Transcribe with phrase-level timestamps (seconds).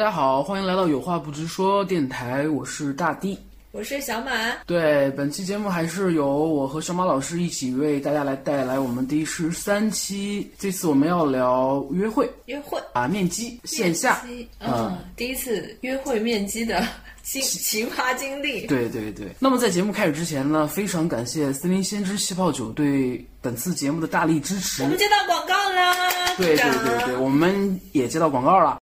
[0.00, 3.38] 大家好，欢迎来到有话不直说电台，我是大地。
[3.70, 4.30] 我是小马，
[4.64, 10.50] 对，本期节目还是由我和小马老师一起为大家来带来我们第十三期。
[10.58, 16.82] 这次我们要聊约会约会啊，面基线下，面基嗯，第一次约会面基的
[17.22, 18.66] 奇奇葩经历。
[18.68, 19.28] 对对对。
[19.38, 24.82] 那么在节目开始之前呢，非常感谢森林先知气泡酒对本次节目的大力支持。
[24.82, 25.94] 我们接到广告了！
[26.38, 28.78] 对对对对，我们也接到广告了。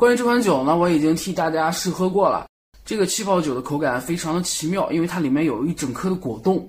[0.00, 2.46] 关于这款酒呢，我已经替大家试喝过了。
[2.86, 6.66] 这个气泡酒的口感非常的奇妙，因为它里面有一整颗的果冻，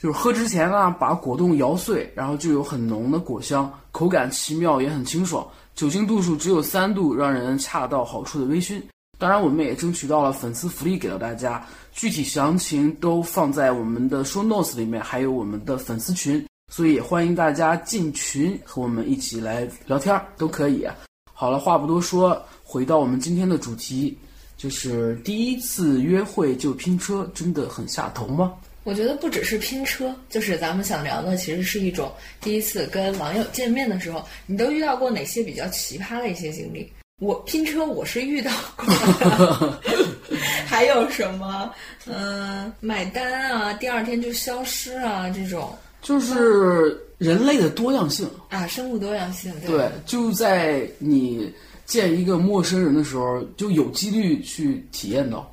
[0.00, 8.82] 就是喝之前呢，把果冻摇碎，然后就有很浓的果香，口感奇妙也很清爽，酒精度数只有三度，让人恰到好处的微醺。
[9.18, 11.62] 当然，我们也争取到了粉丝福利给到大家，
[11.92, 20.88] 具体详情都放在我们的 show notes 里面，还有我们的粉丝群，所以也欢迎大家进群和我们一起来聊天都可以。
[21.34, 22.40] 好了，话不多说，
[22.72, 24.16] 回到我们今天的主题。
[24.56, 28.54] 就是第一次约会就拼车，真的很下头吗？
[28.84, 36.90] 我觉得不只是拼车，就是咱们想聊的，其实是一种第一次跟网友见面的时候，你都遇到过哪些比较奇葩的一些经历？
[37.18, 39.78] 我拼车我是遇到过，
[40.64, 41.70] 还有什么？
[42.06, 49.52] 嗯，买单啊，第二天就消失啊，这种就是人类的多样性啊，生物多样性。
[49.66, 51.52] 对，就在你。
[51.92, 55.46] 见一个陌生人的时候，就有几率去体验到，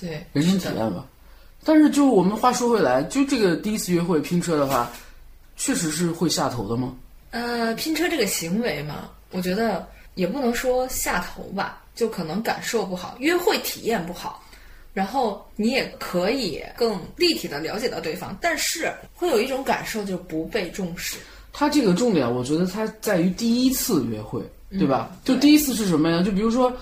[0.00, 1.04] 对人生体验吧。
[1.64, 4.88] 但是，就我们话说回来，就这个第一次约会拼车的话，
[5.56, 6.94] 确实是会下头的吗？
[7.32, 14.40] 呃，拼车这个行为嘛，我觉得也不能说下头吧，就可能感受不好，约会体验不好。
[14.94, 21.18] 然后你也可以更立体的了解到对方，但是会有一种感受，就是不被重视。
[21.52, 24.40] 他这个重点，我觉得他在于第一次约会。
[24.78, 25.10] 对吧？
[25.24, 26.22] 就第一次是什么呀？
[26.22, 26.72] 就比如说，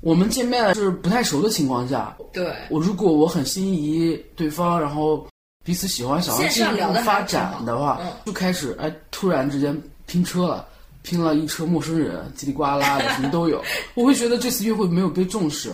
[0.00, 5.26] 我们见面是不太熟的情况下，对我如果我很心仪对方，然后
[5.64, 10.66] 彼此喜欢，想要进一步发展的话，就开始哎，突然之间拼车了，
[11.02, 13.60] 拼了一车陌生人，叽里呱啦的什么都有，
[13.94, 15.72] 我会觉得这次约会没有被重视，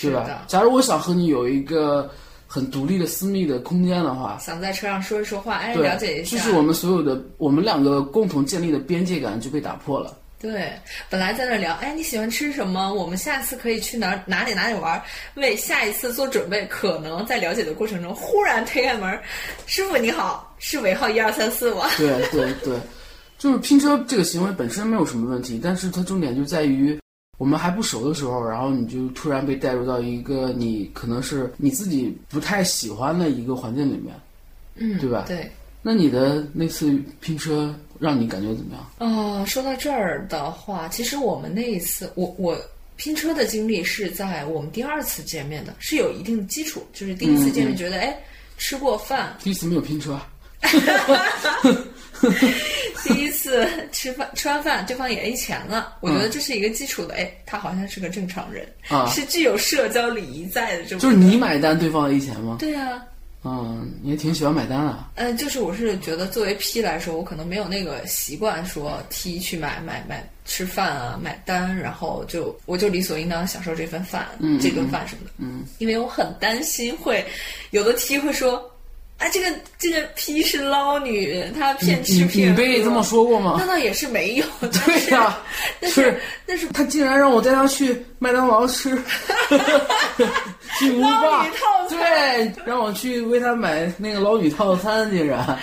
[0.00, 0.44] 对吧？
[0.46, 2.08] 假如我想和你有一个
[2.46, 10.16] 很独立的私密的空间的话，想在车上说一说话，哎，了解一下，就是我们所有的我们两个共同建立的边界感就被打破了。
[10.40, 10.72] 对，
[11.10, 12.94] 本来在那聊，哎，你喜欢吃什么？
[12.94, 15.00] 我们下次可以去哪哪里哪里玩？
[15.34, 16.66] 为下一次做准备。
[16.66, 19.20] 可能在了解的过程中，忽然推开门，
[19.66, 21.90] 师傅你好，是尾号一二三四吗？
[21.98, 22.78] 对 对对，
[23.38, 26.98] 就是拼车这个行为本身没有什么问题，但是它重点就在于
[27.36, 34.14] 我们还不熟的时候，然后你就突然被带入到一个你可能是你自己不太喜欢的一个环境里面，
[34.76, 35.24] 嗯，对吧？
[35.28, 35.50] 对。
[35.82, 38.86] 那你的那次拼车让你感觉怎么样？
[38.98, 42.56] 哦，说到这儿的话，其实我们那一次，我我
[42.96, 46.86] 拼车的经历是在我们第二次见面的，是有一定的基础。
[46.92, 48.14] 就是第一次见面觉得，哎，
[48.58, 49.34] 吃过饭。
[49.42, 50.20] 第一次没有拼车。
[53.02, 57.14] 第一次吃饭吃完饭，对方也 A 钱了，我觉得这是一个基础的。
[57.14, 58.68] 哎，他好像是个正常人，
[59.08, 60.84] 是具有社交礼仪在的。
[60.84, 62.58] 这就是你买单，对方 A 钱吗？
[62.60, 63.02] 对呀。
[63.42, 65.10] 嗯，你也挺喜欢买单啊。
[65.14, 74.28] 嗯，就是我是觉得作为 P 来说，我可能没有那个习惯说 T 去买买买吃饭啊，买单，然后就我就理所应当享受这份饭，
[74.60, 75.30] 这顿饭什么的。
[75.38, 77.24] 嗯，因为我很担心会
[77.70, 78.70] 有的 T 会说。
[79.20, 82.62] 啊，这个这个 P 是捞女，她骗吃骗喝。
[82.62, 83.56] 你被你这么说过吗？
[83.60, 84.46] 那倒也是没有。
[84.60, 85.38] 对呀，
[85.78, 88.90] 但是但是他竟然让我带他去麦当劳吃，
[90.98, 95.58] 捞女套餐，对，让我去为他买那个捞女套餐，竟然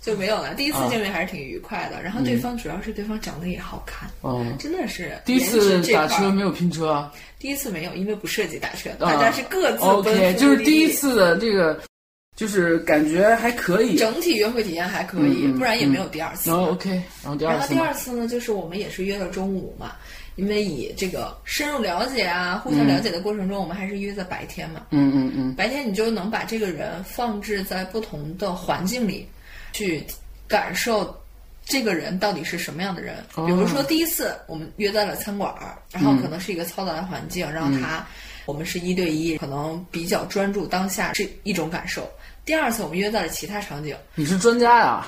[0.00, 0.52] 就没有了。
[0.54, 5.16] 第一次见面还是挺愉快的，然后对方主要是对方长得也好看，嗯，真的是。
[5.24, 7.12] 第一次打车没有拼车啊？
[7.38, 11.80] 第一次没有，因为不涉及打车，大家是各自奔 OK，就是第一次的这个。
[12.42, 16.50] 就是感觉还可以，整体约会体验还可以，不然也没有第二次。
[16.50, 16.90] 然后 OK，
[17.22, 19.92] 然后第二次，然后第二次呢，就是我们也是约了中午嘛，
[20.34, 24.86] 因为以这个深入了解啊，互相了解的过程中，我们还是约在白天嘛。
[24.90, 25.54] 嗯嗯嗯。
[25.54, 29.24] 白天你就能把这个人放置在不同的环境里，
[29.72, 30.02] 去
[30.48, 31.16] 感受
[31.64, 33.24] 这个人到底是什么样的人。
[33.46, 35.54] 比如说第一次我们约在了餐馆，
[35.92, 38.04] 然后可能是一个嘈杂的环境，然后他
[38.46, 42.10] 我们是一对一，可能比较专注当下是一种感受。
[42.44, 43.96] 第二次我们约在了其他场景。
[44.14, 45.06] 你是专家呀？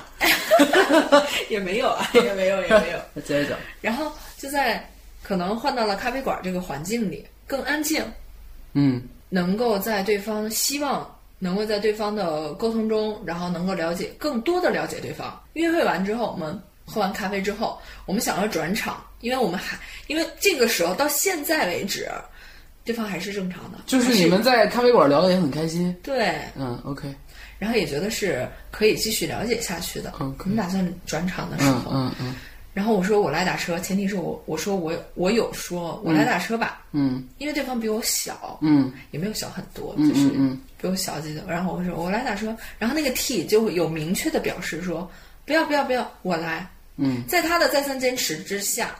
[1.49, 2.99] 也没有啊， 也没有，也没有。
[3.15, 3.57] 再接着讲。
[3.81, 4.87] 然后就在
[5.21, 8.03] 可能换到了咖啡馆这个环境里，更安静。
[8.73, 9.01] 嗯。
[9.29, 15.37] 能够在对方希望能够在对方的沟通中，然后能够了解更多的了解对方。
[15.53, 19.03] 约会完之后，我们喝完咖啡之后，我们想要转场。
[19.21, 19.75] 因为我们还
[20.07, 22.07] 因为这个时候到现在为止，
[22.83, 25.93] 对方还是正常的，就是你们在咖啡馆聊的也很开心。
[26.03, 27.11] 对，嗯，OK，
[27.59, 30.13] 然后也觉得是可以继续了解下去的。
[30.19, 32.35] 我们打算转场的时嗯候，嗯嗯
[32.73, 41.41] 然后我说我来打车，前提是我我说我我有说我来打车吧，嗯因为对方比我小，嗯也没有小很多，嗯就是嗯嗯比我小几岁。
[41.47, 45.09] 然后我说我来打车，然后那个 T 就有明确的表示说
[45.45, 46.67] 不要不要不要，我来。
[46.97, 48.95] 嗯，在他的再三坚持之下，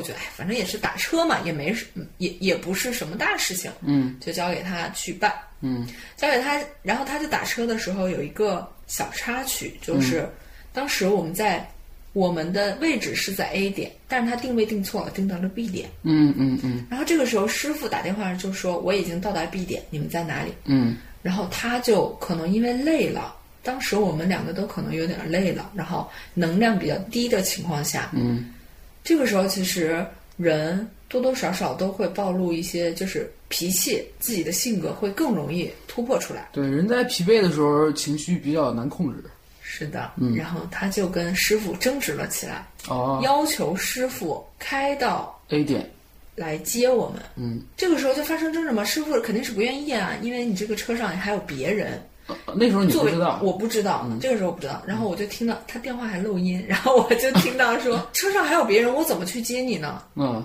[0.00, 1.84] 我觉得哎，反正也是打车嘛，也没什
[2.18, 5.32] 也也不是什么大事情，嗯就交给他去办。
[5.60, 5.86] 嗯
[6.16, 10.30] 交给他，然后他就打车的时候有一个小插曲，就是、嗯
[10.72, 11.68] 当时我们在
[12.12, 15.90] 我们的位置是在 A 点，但是他定位定错了，定到了 B 点。
[16.04, 20.54] 嗯嗯嗯然后这个时候师傅打电话就说我已经到达 B 点，你们在哪里？
[20.64, 28.54] 嗯然后他就可能因为累了，当时我们两个都可能有点累了，然后能量比较低的情况下，嗯
[29.02, 30.04] 这个时候其实
[30.36, 36.48] 人多多少少都会暴露一些就是脾气，自己的性格会更容易突破出来。
[36.52, 39.22] 对，人在疲惫的时候情绪比较难控制。
[39.62, 45.88] 是的，然后他就跟师傅争执了起来，哦要求师傅开到，A 点，
[46.34, 47.22] 来接我们。
[47.36, 52.02] 嗯，这个时候就发生争执嘛，师傅肯定是不愿意啊，因为你这个车上还有别人。
[52.46, 54.82] 呃那时候你不知道，我不知道，这个时候我不知道。
[54.86, 60.02] 然后我就听到他电话还漏音，然后我就听到说 车上还有别人，我怎么去接你呢？
[60.16, 60.42] 嗯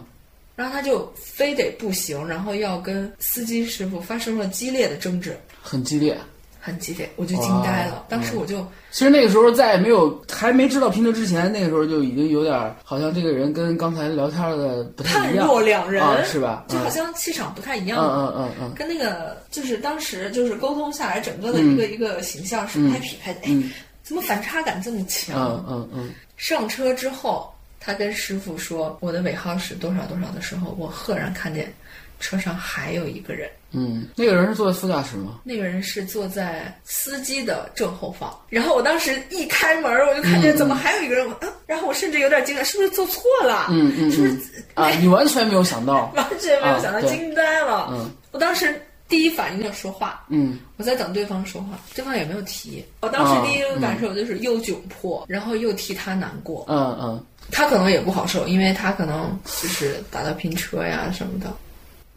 [0.56, 6.18] 然后他就非得不行，然后要跟司机师傅发生了激烈的争执，很激烈。
[6.66, 8.04] 很激烈，我就惊呆了。
[8.10, 16.66] 当时我就其实那个时候在没有还没知道拼车之前，那个时候就已经有点好像这个人跟刚才聊天的不太判一样，若两人，啊，是吧？
[16.68, 18.00] 就好嗯像气场不太一样。
[18.00, 23.42] 嗯嗯嗯跟那个就是当时就是沟通下来，整个的一个、一个形象是不太匹配的。
[23.44, 23.72] 嗯哎，
[24.02, 25.40] 怎么反差感这么强？
[25.40, 31.72] 嗯嗯嗯上车之后，他跟师傅说我的尾号是多少多少的时候，我赫然看见
[32.20, 35.40] 车上还有一个人，嗯，那个人是坐在副驾驶吗？
[35.44, 38.34] 那个人是坐在司机的正后方。
[38.50, 43.68] 然后我当时一开门，我就看见怎么还有一个人，嗯，然后我甚至有点惊讶，是不是坐错了？
[43.72, 44.34] 嗯嗯是不是
[44.76, 47.90] 嗯啊，你完全没有想到， 完全没有想到，啊惊呆了。
[47.92, 52.84] 嗯我当时第一反应就是说话，嗯我在等对方说话，对方也没有提。
[53.02, 56.66] 我当时第一个感受就是又窘迫，然后又替他难过。
[56.68, 61.54] 嗯嗯，他可能也不好受，因为他可能就是打到拼车呀什么的。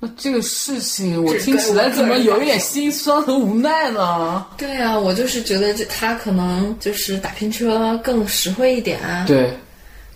[0.01, 4.47] 那这个事情我听起来怎么有一点心酸和无奈呢？
[4.57, 9.53] 对啊，我就是觉得这他可能就是打拼车更实惠一点啊。，对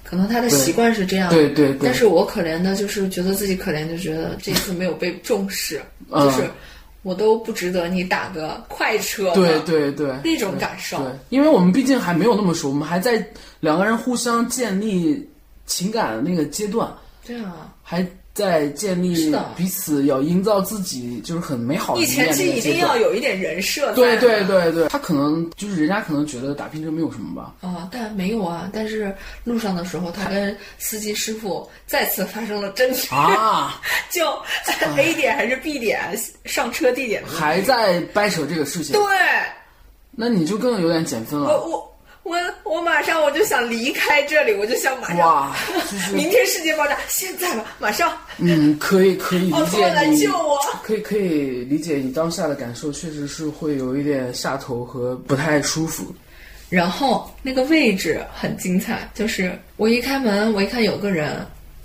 [0.04, 1.30] 可能他的习惯是这样。
[1.30, 5.80] 对对对但是我可怜的就是觉得自己可怜，就觉得这次没有被重视，
[6.10, 6.50] 嗯就是
[7.02, 9.32] 我都不值得你打个快车。
[9.34, 13.26] 对对对，那种感受对，因为我们毕竟还没有那么熟，我们还在
[13.58, 15.28] 两个人互相建立
[15.66, 16.88] 情感的那个阶段，
[17.26, 23.94] 对啊，还在建立彼此要营造自己就是很美好的你一面前期一定要有一点人设在。
[23.94, 24.42] 对对。
[24.42, 28.68] 对对，他可能就是人家可能觉得打拼车没有什么吧，啊、但没有啊！
[28.72, 29.14] 但是
[29.44, 33.80] 路上的时候，他跟司机师傅再次发生了争执，啊，
[34.10, 34.26] 就
[34.96, 39.02] A 点还是 B 点上车地点还在掰扯这个事情对，
[40.10, 41.46] 那你就更有点减分了。
[41.48, 41.91] 我我
[42.24, 45.56] 我我马上我就想离开这里，我就想马上，哇，
[45.90, 50.56] 就是明天世界爆炸，现在吧，马上，嗯，可以可以理奥特曼来，救我！
[50.84, 56.14] 可以可以理解你当下的感受，确实是会有一点下头和不太舒服。
[56.68, 61.44] 然后那个位置很精彩，就是我一开门，我一看有个人，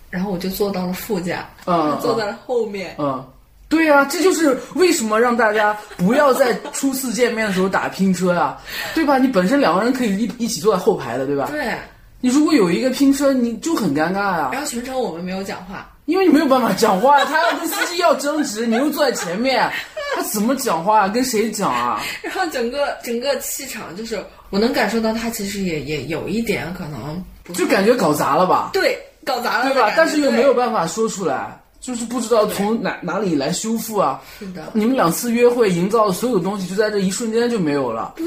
[0.10, 2.96] 然后我就坐到了副驾，嗯他坐在了后面。
[3.00, 3.26] 嗯，
[3.70, 8.58] 对呀、这就是为什么让大家不要在初次见面的时候打拼车呀、
[8.96, 9.18] 对吧？
[9.18, 11.50] 你本身两个人可以一一起坐在后排的，对吧？
[11.52, 11.74] 对，
[12.22, 19.70] 你如果有一个拼车，你就很尴尬呀、然后全程我们没有讲话，因为你没有办法讲话，他要跟司机要争执，你又坐在前面，
[20.16, 21.08] 他怎么讲话？
[21.10, 22.02] 跟谁讲啊？
[22.24, 27.22] 然后整个整个气场就是我能感受到他其实也也有一点可能
[27.54, 34.22] 就感觉搞砸了吧，对搞砸了对吧但是又没有办法说出来，就是不知道从哪哪里来修复啊。
[34.38, 38.16] 是的，你们两次约会营造的所有东西，就在这一瞬间就没有了。
[38.18, 38.26] 对，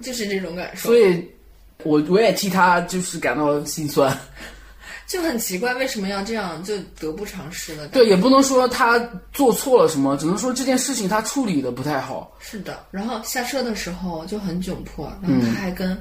[0.00, 1.30] 就是这种感受，所以，
[1.82, 4.16] 我我也替他就是感到心酸。
[5.06, 7.86] 就很奇怪为什么要这样，就得不偿失了。
[7.88, 8.98] 对，也不能说他
[9.30, 12.34] 做错了什么，只能说这件事情他处理的不太好。
[12.38, 16.00] 是的，然后下车的时候就很窘迫，然后他还跟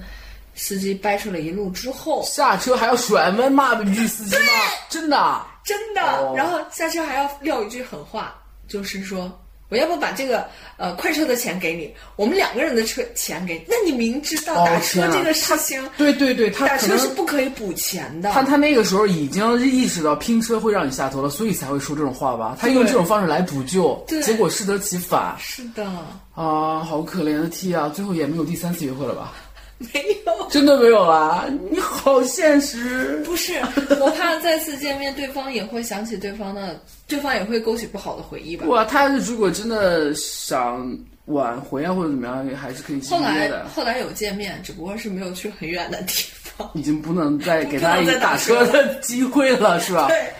[0.55, 4.43] 司机掰扯了一路之后，下车还要甩门骂一句司机吗？
[4.89, 5.48] 真的啊？
[5.63, 8.35] 真的，哦然后下车还要撂一句狠话，
[8.67, 9.31] 就是说
[9.69, 10.47] 我要不把这个
[10.77, 13.65] 呃快车的钱给你，我们两个人的车钱给你。
[13.67, 18.31] 那你明知道哦打车这个事情，对对对，他打车是不可以补钱的。
[18.31, 22.57] 他他那个时候已经意识到拼车会让你下头了，所以才会说这种话吧？
[22.59, 25.85] 他用这种方式来补救，结果适得其反是的，
[26.33, 26.79] 啊！
[26.79, 29.33] 好可怜的 T 啊，最后也没有第三次约会了吧？
[29.79, 30.49] 没有。
[30.49, 31.45] 真的没有啦！
[31.71, 33.21] 你好现实。
[33.25, 33.53] 不是，
[33.99, 38.65] 我怕再次见面，对方也会想起对方的，对方也会勾起不好的回忆吧。
[38.67, 43.51] 哇，他如果真的想挽回啊，或者怎么样，还是可以后来。
[43.75, 46.69] 后来有见面，只不过是没有去很远的地方。
[46.73, 50.07] 已经不能再给他一个打车车的机会了，是吧？
[50.07, 50.33] 对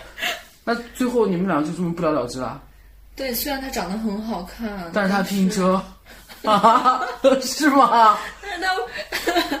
[0.64, 2.60] 那最后你们俩就这么不了了之了？
[3.16, 5.82] 对，虽然他长得很好看，但是他拼车，
[6.44, 7.06] 啊，
[7.42, 8.18] 是吗？
[8.40, 9.60] 但是他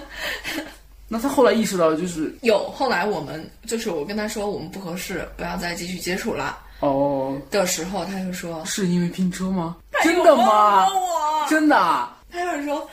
[1.12, 9.76] 那他后来意识到，就是有后来我们就是我跟他说我们不合适，不要再继续接触了哦，的时候，他就说是因为拼车吗？
[9.90, 10.86] 哎真的吗？
[10.86, 12.16] 我真的啊？
[12.30, 12.88] 他就是说，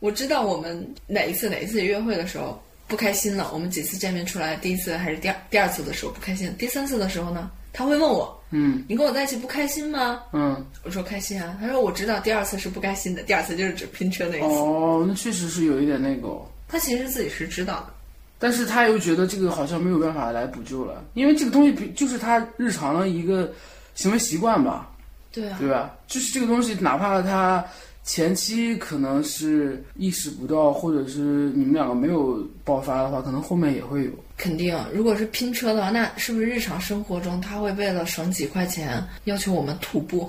[0.00, 10.20] 我知道我们哪一次哪一次约会的时候不开心了，我们几次见面出来，第一次还是第二第二次的时候不开心，第三次的时候呢，他会问我，嗯你跟我在一起不开心吗？
[10.32, 16.46] 嗯，我说开心啊，他说我知道第二次是不开心的，第二次就是指拼车那一次，哦，那确实是有一点那个哦。
[16.68, 17.94] 他其实自己是知道的。
[18.38, 23.52] 但是他又觉得这个好像没有办法来补救了，因为这个东西比就是他日常的一个
[23.94, 24.90] 行为习惯吧，
[25.32, 25.94] 对啊，对吧？
[26.08, 27.64] 就是这个东西，哪怕他
[28.02, 34.10] 前期可能是意识不到，或者是你们两个没有爆发的话，可能后面也会有。
[34.42, 40.28] 肯定，如果是拼车的话，那是不是日常生活中他会为了省几块钱要求我们徒步？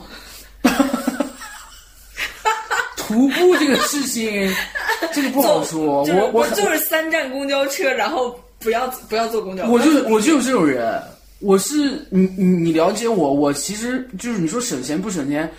[2.96, 4.54] 徒步这个事情，
[5.16, 6.06] 这个不好说。
[6.06, 9.72] 就是我我就是三站公交车，然后不要不要坐公交车。
[9.72, 11.02] 我就我就是这种人，
[11.40, 15.52] 我是你你你了解我，我其实就是你说省钱不省钱，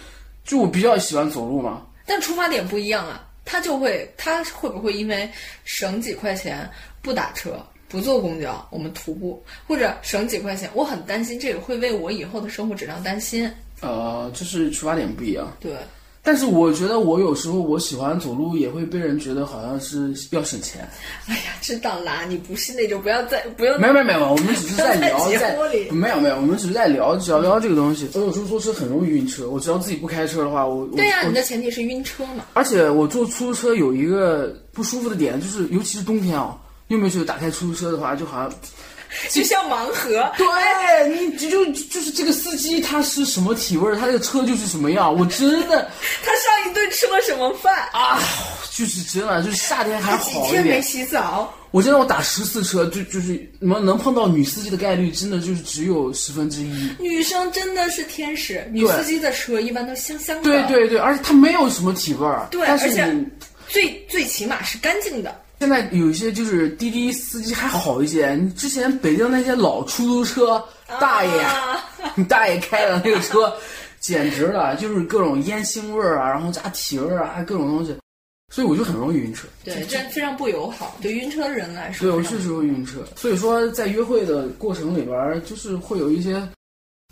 [0.44, 1.82] 就我比较喜欢走路嘛。
[2.06, 5.28] 但出发点不一样啊，他就会他会不会因为
[5.64, 6.70] 省几块钱
[7.02, 7.60] 不打车？
[7.94, 13.48] 不坐公交，我们徒步，或者省几块钱，我很担心这个会为我以后的生活质量担心。
[13.82, 15.56] 呃，就是出发点不一样。
[15.60, 15.72] 对，
[16.20, 20.88] 但是我觉得我有时候我喜欢走路，也会被人觉得好像是要省钱。
[21.28, 25.56] 哎呀，知道啦，你不是那种不要再不要没有没有没有，我们只是在聊，在
[25.92, 28.08] 没有没有，我们只是在聊只要聊这个东西。
[28.14, 32.46] 我有时候坐车很容易晕车，我只要自己不开车的话，我对呀、我你的前提是晕车嘛。
[32.54, 36.63] 而且我坐出租车有一个不舒服的点，就是尤其是冬天啊，你
[36.94, 38.52] 有没有觉得打开出租车的话，就好像
[39.30, 45.88] 就像盲盒， 对你就就就是这个司机他是什么体味儿，他这个车就是什么样，我真的
[46.24, 47.72] 他上一顿吃了什么饭？
[47.92, 48.18] 啊，
[48.72, 51.52] 就是真的就是夏天还好一点，天没洗澡？
[51.70, 56.88] 我真的我打十次车就就是能能碰到女司机的概率真的就是只有十分之一。
[57.00, 60.42] 女生真的是天使，女司机的车一般都香香的。
[60.44, 63.12] 对，对对，而且它没有什么体味儿，对而且
[63.68, 65.36] 最最起码是干净的。
[65.64, 70.62] 现在有一些就是滴滴司机还好一些，你之前北京那些老出租车
[71.00, 71.82] 大爷，啊
[72.14, 73.50] 你大爷开的那个车，
[73.98, 77.96] 简直了，就是各种烟腥味儿啊，然后加体味儿啊，各种东西，
[78.52, 79.48] 所以我就很容易晕车。
[79.64, 82.06] 对，这非常不友好，对晕车的人来说。
[82.06, 83.02] 对，我确实会晕车。
[83.16, 86.46] 所以说，在约会的过程里边儿，就是会有一些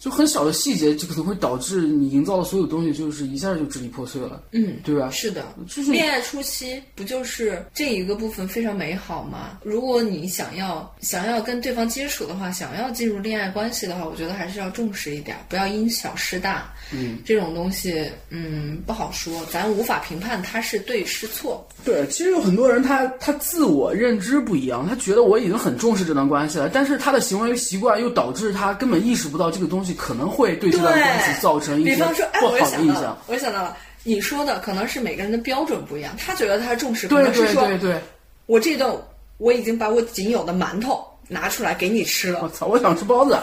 [0.03, 5.09] 就很小的细节，就可能会导致你营造的所有东西，就是一下就支离破碎了，嗯，对吧？
[5.11, 9.61] 是的，就是恋爱初期不就是这一个部分非常美好吗？
[9.63, 16.75] 如果你想要想要跟对方接触的话，想要进入恋爱关系的话，我觉得还是要重视一点，不要因小失大。
[16.93, 21.67] 嗯，这种东西，嗯，不好说，咱无法评判他是对是错。
[21.85, 38.01] 对，其实有很多人他他自我认知不一样，他觉得我已经很重视这段关系了，但是他的行为习惯又导致他根本意识不到这个东西可能会对这段关系造成一些比方说，哎，不好的印象想到了。，我又想到了，你说的可能是每个人的标准不一样，他觉得他重视，可对能是说对对对，
[38.47, 38.95] 我这顿
[39.39, 42.41] 我已经把我仅有的馒头拿出来给你吃了。
[42.43, 43.37] 我操，我想吃包子，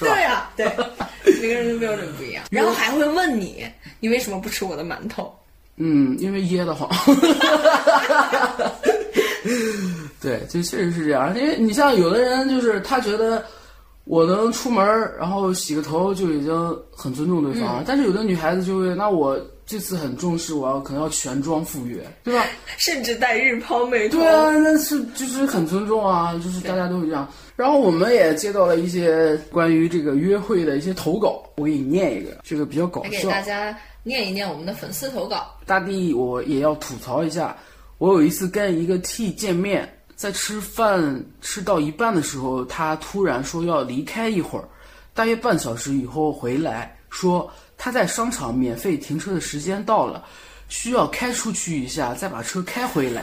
[0.00, 0.14] 是吧？
[0.14, 0.66] 对呀、对，
[1.40, 3.66] 每个人的标准不一样，然后还会问你，
[4.00, 5.32] 你为什么不吃我的馒头？
[5.76, 6.88] 嗯，因为噎得慌。
[10.20, 11.34] 对，就确实是这样。
[11.38, 13.42] 因为你像有的人，就是他觉得
[14.04, 16.52] 我能出门儿，然后洗个头就已经
[16.90, 17.84] 很尊重对方了。
[17.86, 22.44] 但是有的女孩子就会，那我这次很重视，我要可能要全妆赴约，对吧？
[22.76, 24.18] 甚至带日抛美瞳。
[24.18, 27.28] 对啊，那是就是很尊重啊，就是大家都是这样。
[27.54, 33.30] 然后我们也接到了一些关于这个约会的一些投稿，我给你念一个，这个比较搞笑给笑。
[33.30, 35.54] 大家念一念我们的粉丝投稿。
[35.66, 37.56] 大地，我也要吐槽一下，
[37.98, 44.64] 我有一次跟一个 T 见面，在吃饭吃到一半的时候，他突然说要离开一会儿，
[45.14, 50.24] 大约半小时以后回来，说他在商场免费停车的时间到了，
[50.68, 53.22] 需要开出去一下，再把车开回来，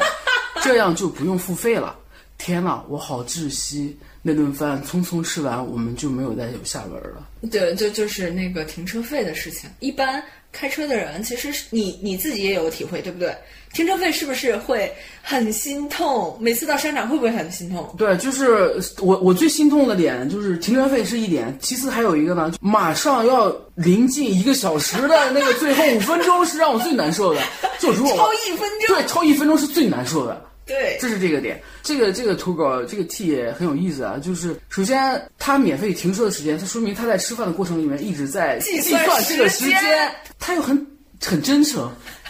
[0.61, 1.95] 这样就不用付费了。
[2.37, 3.97] 天呐，我好窒息！
[4.27, 7.25] 那顿饭匆匆吃完，我们就没有再有下文了。
[7.49, 9.69] 对，就就是那个停车费的事情。
[9.79, 13.33] 一般开车的人，其实是你你自己也有个体会，对不对？
[13.71, 16.37] 停车费是不是会很心痛？
[16.41, 17.95] 每次到商场会不会很心痛？
[17.97, 27.39] 对，就是我我最心痛的点就是停车费是一点，其次还有一个呢，马上要临近一个小时的那个最后五分钟是让我最难受的。
[27.79, 30.45] 就如果 超一分钟，对，超一分钟是最难受的。
[30.67, 31.59] 对，这是这个点。
[31.81, 40.85] 这个这个投稿这个 T 也很有意思啊，就是首先他免费停车的时间，他说明他在吃饭的过程里面一直在计算这个时时间他又很
[41.23, 41.89] 很真诚。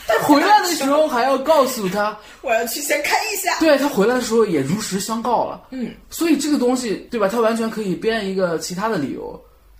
[0.09, 3.59] 他回来的时候还要告诉他， 我要去先看一下。
[3.59, 5.67] 对他回来的时候也如实相告了。
[5.71, 7.27] 嗯，所以这个东西对吧？
[7.27, 9.37] 他完全可以编一个其他的理由，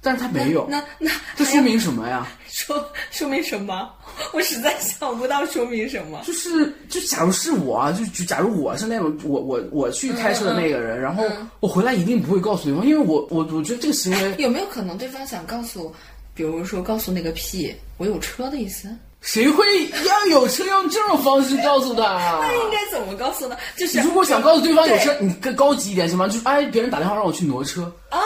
[0.08, 0.66] 但是他没有。
[0.70, 2.26] 那那这说明什么呀？
[2.50, 3.90] 说说明什么？
[4.34, 6.22] 我实在想不到说明什么。
[6.26, 11.24] 就是就假如是我啊，就就假如我是那种我我我去开车的那个人，然后
[11.60, 15.94] 我回来一定不会告诉对方，因为我我我觉得这个行为 有没有可能对方想告诉，
[16.34, 18.88] 比如说告诉那个 P 我有车的意思？
[19.22, 19.66] 谁会
[20.06, 22.40] 要有车用这种方式告诉他？
[22.40, 23.58] 那应该怎么告诉呢？
[23.76, 26.28] 就是如果想告诉对方有车，你更高级一点行吗？
[26.28, 28.20] 就是哎，别人打电话让我去挪车啊，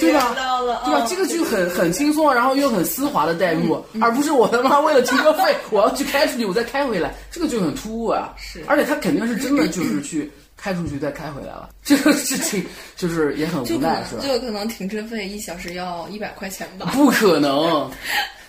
[0.00, 0.34] 对吧？
[0.36, 1.06] 到了，对吧？
[1.08, 8.34] 这个就很很轻松，然后又很丝滑的带入，而不是我他妈为了停车费我要去开出去，我再开回来， 这个就很突兀啊。
[8.36, 12.64] 是，而且他肯定是真的就是去开出去再开回来了， 这个事情
[12.96, 14.22] 就是也很无奈，是吧？
[14.22, 16.86] 就有可能停车费一小时要一百块钱吧？
[16.92, 17.90] 不可能。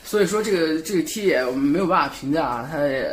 [0.03, 3.11] 所以说这个这个 T 也我们没有办法评价啊，他也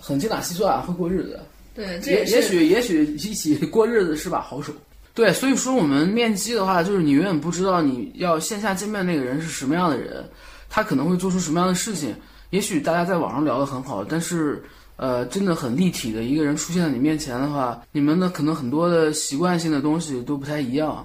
[0.00, 1.40] 很精打细算，会过日子。
[1.74, 4.72] 对，也也许也许一起过日子是把好手。
[5.18, 10.24] 对，所以说我们面基的话，就是你永远不知道你要线下见面那个人是什么样的人，
[10.68, 12.14] 他可能会做出什么样的事情。
[12.50, 14.62] 也许大家在网上聊得很好，但是
[14.94, 21.04] 呃，真的很立体的一个人出现在你面前的话，你们的可能很多的习惯性的东西都不太一样。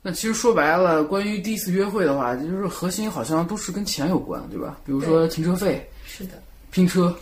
[0.00, 4.78] 那其实说白了，关于第一次约会的话，就是核心好像都是跟钱有关，对吧？
[4.86, 7.12] 比如说停车费，是的，拼车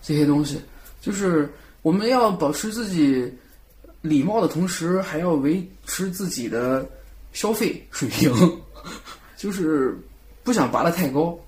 [0.00, 0.60] 这些东西，
[1.00, 3.28] 就是我们要保持自己
[4.08, 6.86] 礼貌的同时，还要维持自己的
[7.32, 8.32] 消费水平，
[9.36, 9.98] 就是
[10.42, 11.38] 不想拔得太高，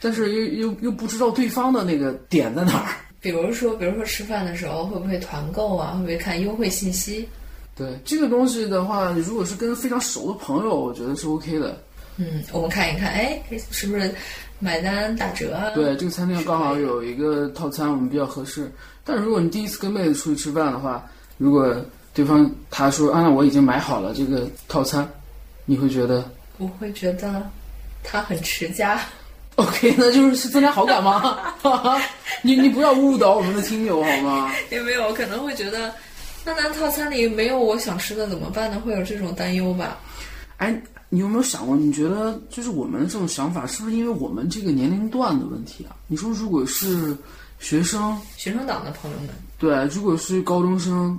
[0.00, 2.88] 但是又又又不知道对方的那个点在哪儿。
[3.20, 5.92] 比如说，比如说吃饭的时候会不会团购啊？
[5.94, 7.28] 会不会看优惠信息？
[7.74, 11.82] 对这个东西的话，如果是跟非常熟的朋友，我觉得是 OK 的。
[12.18, 14.14] 嗯，我们看一看，哎，是不是
[14.58, 15.70] 买单打折啊？
[15.74, 18.70] 对，这个餐厅刚好有一个套餐，我们比较合适。
[19.04, 21.04] 但如果你第一次跟妹子出去吃饭的话，
[21.36, 21.76] 如果
[22.16, 25.06] 对方他说啊，我已经买好了这个套餐，
[25.66, 26.28] 你会觉得？
[26.56, 27.46] 我会觉得
[28.02, 28.98] 他很持家。
[29.56, 31.38] OK，那就是增加好感吗？
[32.40, 34.50] 你你不要误导我们的听友好吗？
[34.70, 35.92] 也没有，可能会觉得。
[36.42, 38.80] 那那套餐里没有我想吃的怎么办呢？
[38.80, 39.98] 会有这种担忧吧？
[40.56, 40.74] 哎，
[41.10, 41.76] 你有没有想过？
[41.76, 45.92] 你觉得就是我们这种想法，是不是因为我们这个年龄段的问题啊？
[46.06, 47.14] 你说，如果是
[47.58, 51.18] 学生、学生党的朋友们，对，如果是高中生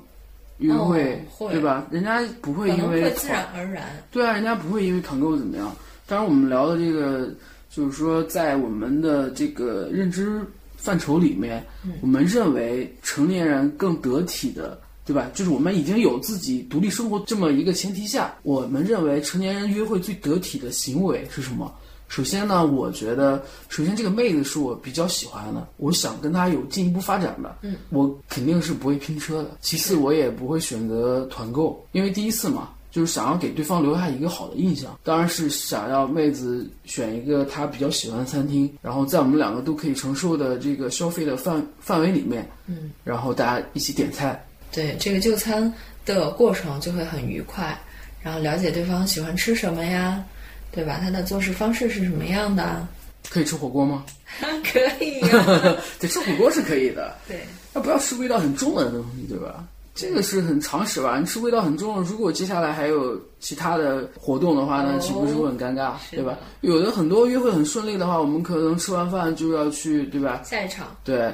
[0.57, 1.19] 约会，
[1.51, 1.87] 对吧？
[1.91, 5.75] 人家不会因为自然而然，对啊，人家不会因为团购怎么样。
[6.05, 7.29] 当然，我们聊的这个，
[7.69, 10.41] 就是说，在我们的这个认知
[10.75, 11.65] 范畴里面，
[12.01, 14.79] 我们认为成年人更得体的。
[15.07, 15.31] 对吧？
[15.33, 21.73] 就是我们已经有自己独立生活这么一个前提下，我们认为成年人约会最得体的行为是什么？
[22.07, 29.51] 首先呢，我觉得，首先这个妹子是我比较喜欢的，我想跟她有进一步发展的，嗯，我肯定是不会拼车的。
[29.61, 44.41] 其次，我也不会选择团购，因为第一次嘛，就是想要给对方留下一个好的印象，当然是想要妹子选一个她比较喜欢的餐厅，然后在我们两个都可以承受的这个消费的范范围里面，嗯，然后大家一起点菜。
[44.71, 45.73] 对这个就餐
[46.05, 47.77] 的过程就会很愉快，
[48.21, 50.23] 然后了解对方喜欢吃什么呀，
[50.71, 50.99] 对吧？
[51.01, 52.87] 他的做事方式是什么样的？
[53.29, 54.05] 可以吃火锅吗？
[54.63, 55.19] 可以，
[55.99, 57.15] 对，吃火锅是可以的。
[57.27, 57.41] 对，
[57.73, 59.63] 那不要吃味道很重的东西，对吧？
[59.95, 61.19] 这个是很常识吧？
[61.19, 66.37] 你吃味道很重，如果接下来还有其他的活动的话，那岂不是会很尴尬，对吧？
[66.61, 70.41] 有的很多约会很顺利的话，我们可能吃完饭就要去，对吧？
[70.45, 70.95] 下一场。
[71.03, 71.33] 对，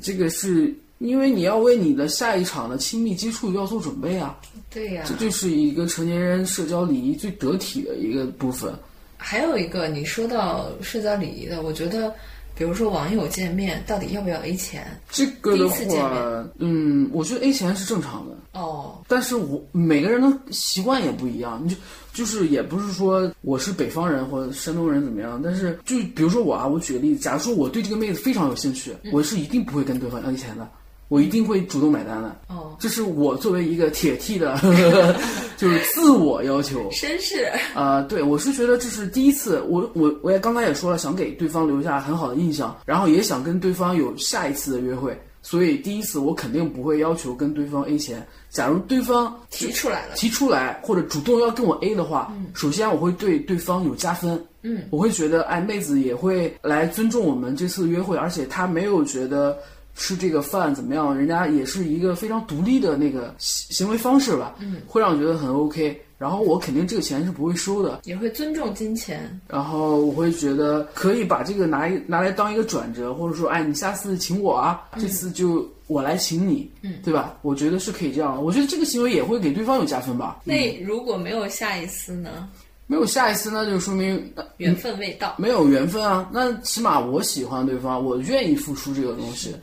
[0.00, 0.74] 这个是。
[0.98, 4.38] 因为你要为你的下一场的亲密接触要做准备啊，
[4.74, 8.74] 对呀，这就是一个成年人社交礼仪最得体的一个部分。
[9.16, 12.12] 还有一个，你说到社交礼仪的，我觉得
[12.56, 14.84] 比如说网友见面到底要不要 A 钱？
[15.08, 21.76] 这个的话，嗯，我觉得 A 钱是正常的，哦，但是我每个人的习惯也不一样，你就
[22.12, 30.68] 就是也不是说我是北方人或者山东人怎么样，但是就比如说我啊，我举个例子，假如说我对这个妹子非常有兴趣，我是一定不会跟对方要 A 钱的，
[31.14, 32.36] 我一定会主动买单的。
[32.48, 34.58] 哦，这是我作为一个铁 T 的，
[35.56, 36.90] 就是自我要求。
[36.90, 48.26] 绅士，啊、对，我是觉得这是第一次，我我我也刚才也说了，想给对方留下很好的印象，然后也想跟对方有下一次的约会，所以第一次我肯定不会要求跟对方 A 钱。
[48.50, 59.56] 假如对方提出来了，提出来或者主动要跟我 A 的话，首先我会对对方有加分，嗯，我会觉得哎，妹子也会来尊重我们这次约会，而且她没有觉得
[59.94, 66.00] 吃这个饭怎么样，人家也是一个非常独立的那个行行为方式吧，嗯，会让我觉得很 OK。
[66.16, 69.38] 然后我肯定这个钱是不会收的，也会尊重金钱。
[69.48, 77.36] 然后我会觉得可以把这个拿一拿来当一个转折，或者说，哎，你下次请我啊，这次就我来请你，嗯，对吧？
[77.42, 78.40] 我觉得是可以这样的。
[78.40, 80.40] 我觉得这个行为也会给对方有加分吧。
[80.44, 82.48] 那如果没有下一次呢？
[82.86, 85.34] 没有下一次，那就说明呃缘分未到。
[85.38, 86.28] 没有缘分啊。
[86.32, 89.54] 那起码我喜欢对方，我愿意付出这个东西。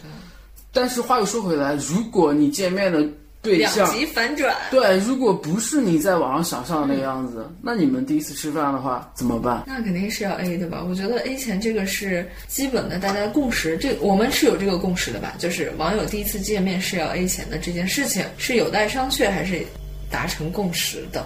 [0.73, 3.05] 但是话又说回来，如果你见面的
[3.41, 4.55] 对两象，极反转。
[4.69, 9.63] 对，如果不是你在网上想象的那个样子，那你们第一次吃饭的话怎么办？
[9.67, 10.83] 那肯定是要 A 的吧？
[10.87, 15.35] 我觉得 A 钱这个是基本的大家共识，这我们是有这个共识的吧？
[15.37, 19.61] 就是网友第一次见面是要 A 钱的这件事情是有待商榷还是
[20.09, 21.25] 达成共识的？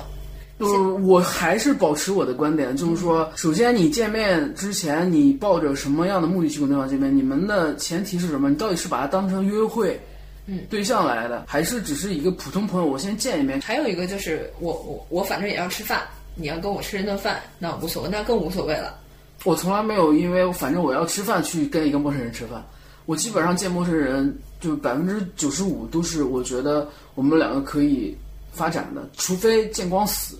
[0.57, 0.67] 呃，
[1.03, 7.15] 我还是保持我的观点，就是说，首先你见面之前，你抱着什么样的目的去跟对方见面？
[7.15, 8.49] 你们的前提是什么？
[8.49, 9.99] 你到底是把它当成约会，
[10.45, 12.87] 嗯，对象来的，还是只是一个普通朋友？
[12.87, 16.03] 我先见一面，还有一个就是我我我反正也要吃饭，
[16.35, 18.97] 你要跟我吃一顿饭，那无所谓，那更无所谓了。
[19.43, 22.65] 我从来没有因为反正我要吃饭去跟一个陌生人吃饭，
[23.05, 28.15] 我基本上见陌生人就百分之九十五都是我觉得我们两个可以
[28.53, 30.39] 发展的，除非见光死，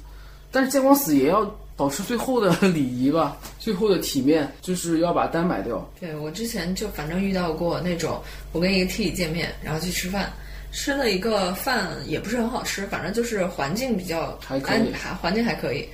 [0.56, 1.44] 但是见光死也要
[1.76, 5.86] 保持最后的礼仪吧， 最后的体面，就是要把单买掉。
[6.00, 8.22] 对我之前就反正遇到过那种，
[8.54, 10.32] 我跟一个 T 见面，然后去吃饭，
[10.72, 15.86] 吃了一个饭也不是很好吃，反正就是环境比较还可以安还环境还可以。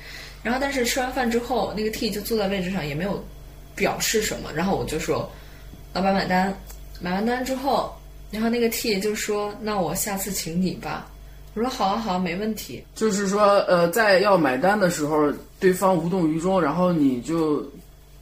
[0.44, 3.24] 然后但是吃完饭之后，那个 T 就坐在位置上也没有
[3.76, 5.28] 表示什么，然后我就说
[5.92, 6.56] 老板买单，
[7.00, 7.92] 买完单之后，
[8.30, 11.08] 然后那个 T 就说那我下次请你吧。
[11.54, 12.84] 我说好啊好啊，没问题。
[12.96, 17.66] 就是说，呃，在要买单的时候，对方无动于衷，然后你就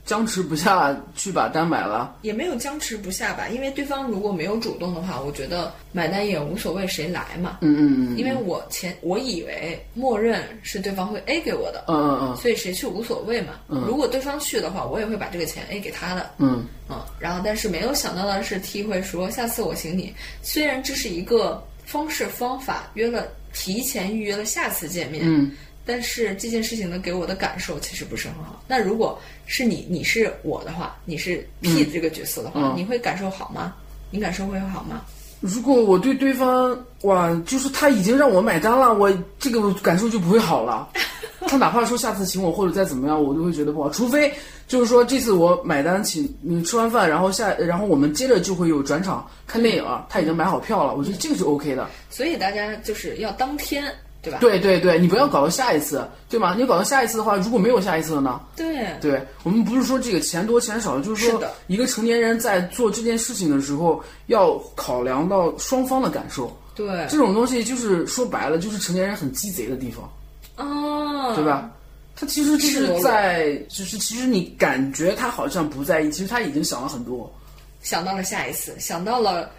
[0.04, 2.16] 僵持不下去把单买了。
[2.22, 7.58] 也没有僵持不下吧，因为对方如果没有主动的话，我觉得买单也无所谓谁来嘛。
[7.60, 13.52] 嗯嗯嗯，因为我前我以为默认是对方会 A 给我的，嗯嗯嗯所以谁去无所谓嘛。
[13.68, 16.30] 如果对方去的话，我也会把这个钱 A 给他的。
[16.38, 20.12] 嗯嗯，然后但是没有想到的是，T 会说下次我请你。
[20.42, 25.50] 虽然这是一个方式方法，约了提前预约了下次见面，嗯，
[25.84, 28.62] 但是这件事情呢，给我的感受其实不是很好。
[28.68, 33.74] 那如果是你，你是我的话，你是 P 这个角色的话，嗯你会感受好吗？
[34.12, 35.04] 你感受会好吗？
[35.40, 40.88] 如果我对对方哇，就是他已经让我买单了，我这个感受就不会好了。
[41.48, 43.88] 他哪怕说下次请我或者再怎么样，我都会觉得不好。
[43.88, 44.30] 除非
[44.68, 51.88] 就是说这次我买单请你吃完饭，然后下然后我们接着就会有转场看电影了，他已经买好票了，我觉得这个是 OK 的。
[52.10, 53.84] 所以大家就是要当天，
[54.22, 54.38] 对吧？
[54.40, 56.54] 对对对，你不要搞到下一次，对吗？
[56.56, 58.40] 你搞到下一次的话，如果没有下一次了呢？
[58.54, 66.54] 对对我们不是说这个钱多钱少，就是说一个成年人在做这件事情的时候，要考量到双方的感受。
[66.74, 70.10] 对这种东西就是说白了，就是成年人很鸡贼的地方，
[70.56, 71.44] 哦，对？
[71.44, 71.70] 吧？
[72.16, 77.32] 他其实就是在，就是其实你感觉他好像不在意，其实他已经想了很多。
[77.82, 79.50] 想到了下一次，想到了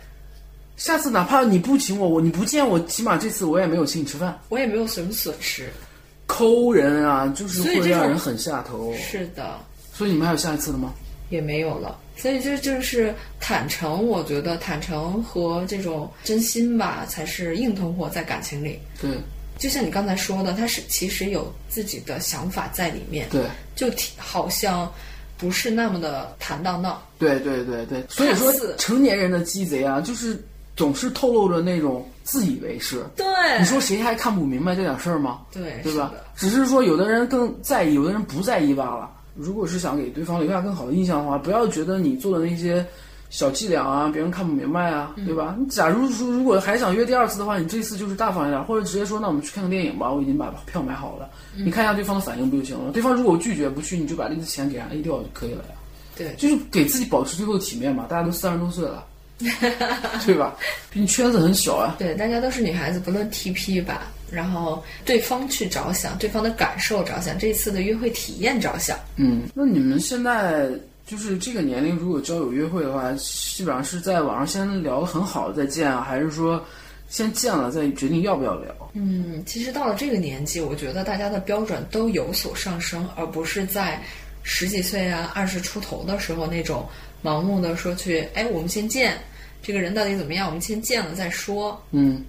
[0.82, 4.36] 下次哪怕你不请我，我你不见我，起码这次我也没有请你吃饭。
[4.50, 5.70] 我也没有什么损失。
[6.26, 8.92] 抠人啊，就是会让人很下头。
[8.96, 9.60] 是的，
[9.94, 10.92] 所以你们还有下一次的吗？
[11.30, 12.00] 也没有了。
[12.18, 18.80] 所以这就是坦诚，我觉得坦诚和这种真心吧，才是硬通货在感情里。
[19.00, 19.12] 对
[19.60, 23.44] 就像你刚才说的，他是其实有自己的想法在里面，对
[23.76, 24.92] 就挺好像
[25.38, 27.00] 不是那么的坦荡荡。
[27.20, 30.44] 对对对对，所以说成年人的鸡贼啊，就是
[30.76, 33.06] 总是透露着那种自以为是。
[33.16, 33.26] 对，
[33.60, 35.42] 你说谁还看不明白这点事儿吗？
[35.52, 36.50] 对对吧是？
[36.50, 39.10] 只是说有的人更在意，有的人不在意罢了。
[39.36, 42.86] 如果是想给对方留下更好的印象的话，不要觉得你做的那些
[43.30, 45.56] 小伎俩啊，别人看不明白啊，嗯对吧？
[45.58, 52.92] 你假如说如果还想约第二次的话，你这次就是大方一点，或者直接说那我们去看个电影吧，我已经把票买好了，嗯你看一下对方的反应不就行了？
[52.92, 55.76] 对方如果拒绝不去，你就把这个钱给人 A 掉就可以了呀。
[56.14, 58.06] 对，就是给自己保持最后的体面嘛。
[58.10, 59.06] 大家都三十多岁了，
[60.26, 60.56] 对吧？
[60.92, 61.96] 毕竟圈子很小啊。
[62.00, 68.98] 对，大家都是女孩子，不论 TP 吧，然后对方去着想，对方的感受着想，这次的约会体验着想。
[69.16, 70.70] 嗯，那你们现在
[71.06, 76.64] 就是这个年龄，如果交友约会的话，基本上是在网上先聊得很好再见啊，还是说
[77.10, 78.74] 先见了再决定要不要聊？
[78.94, 84.02] 嗯，其实到了这个年纪，我觉得大家的标准都有所上升，而不是在
[84.44, 86.88] 十几岁啊、二十出头的时候那种
[87.24, 89.18] 盲目的说去，哎，我们先见
[89.62, 91.82] 这个人到底怎么样，我们先见了再说。
[91.92, 92.24] 嗯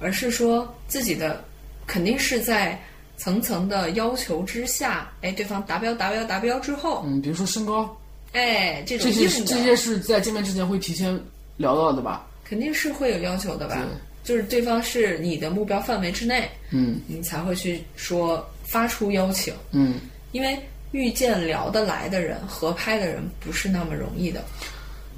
[0.00, 1.42] 而是说自己的
[1.86, 2.78] 肯定是在
[3.16, 7.96] 层层的要求之下，哎，对方达标达标达标之后，嗯，比如说身高，
[8.32, 11.18] 哎，这种这些这些是在见面之前会提前
[11.56, 12.26] 聊到的吧？
[12.44, 13.84] 肯定是会有要求的吧对？
[14.24, 20.00] 就是对方是你的目标范围之内，嗯你才会去说发出邀请，嗯，
[20.32, 20.58] 因为
[20.90, 24.44] 遇见聊得来的人、合拍的人不是那么容易的。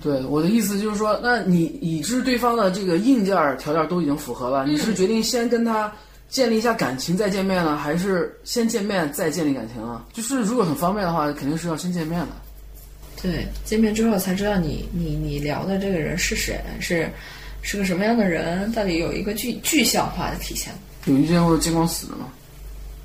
[0.03, 5.91] 对，我的意思就是说，那你已知对方的这个硬件条件都已经符合了，你是决定先跟他
[6.29, 10.05] 建立一下感情再见面呢，还是先见面再建立感情啊？
[10.13, 12.29] 就是如果很方便的话，肯定是要先见面的。
[13.23, 17.11] 对，见面之后才知道你你你聊的这个人是谁，是
[17.63, 20.73] 是个什么样的人，到底有一个具具象化的体现。
[21.07, 22.29] 有遇见过见光死的吗？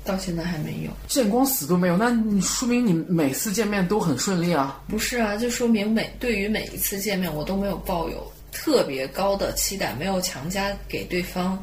[0.04, 0.90] 到现在还没有。
[1.08, 4.80] 见光死都没有，那你说明你每次见面都很顺利啊。
[4.88, 11.58] 不是啊，就说明每对于每一次见面，我都没有抱有特别高的期待，没有强加给对方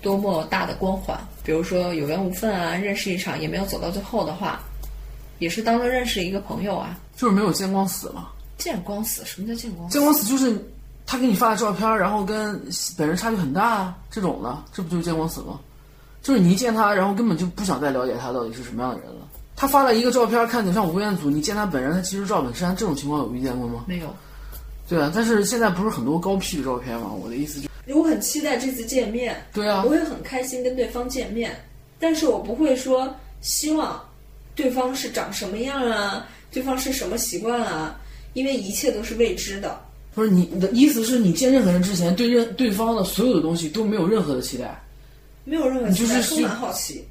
[0.00, 1.18] 多么大的光环。
[1.44, 4.60] 比如说有缘无分啊，认识一场也没有走到最后的话，
[5.38, 6.98] 也是当做认识一个朋友啊。
[7.16, 8.28] 就是没有见光死嘛。
[8.58, 9.92] 见光死，什么叫见光死？
[9.94, 10.56] 见光死就是
[11.04, 12.62] 他给你发的照片，然后跟
[12.96, 15.58] 本人差距很大啊，这种的，这不就是见光死吗？
[16.22, 19.28] 就是你一见他，然后根本就不想再了解他到底是什么样的人了。
[19.56, 23.84] 他发了一个照片，看起来像吴彦祖，你见他本人，他其实赵本山，这种情况有遇见过吗？
[23.86, 24.06] 没有。
[24.88, 27.10] 对啊，但是现在不是很多高 P 的照片吗？
[27.12, 31.56] 我的意思就，我很期待这次见面，对啊我，会很开心跟对方见面，
[31.98, 34.00] 但是我不会说希望
[34.54, 37.96] 对方是长什么样啊，对方是什么习惯啊，
[38.34, 39.80] 因为一切都是未知的。
[40.14, 44.81] 不是你你的意思是你见任何人之前，对任对方的所有的东西都没有任何的期待，
[45.44, 47.04] 没有任何你就是，充满好奇，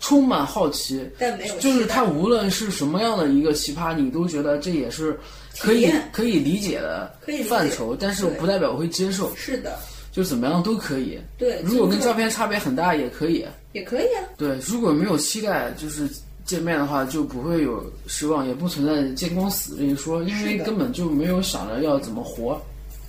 [0.00, 5.18] 充满好奇，但没有就是他无论是什么样的一个奇葩，你都觉得这也是
[5.58, 9.78] 可以可以理解的可以范畴，但是不代表我会接受，是的，
[10.12, 11.18] 就怎么样都可以。
[11.38, 13.46] 对，如果跟照片差别很大也可以。
[13.72, 16.08] 也可以啊，对，如果没有期待，就是
[16.44, 22.56] 见面的话，就不会有失望，也不存在见光死这一说，因为根本就没有想着要怎么活。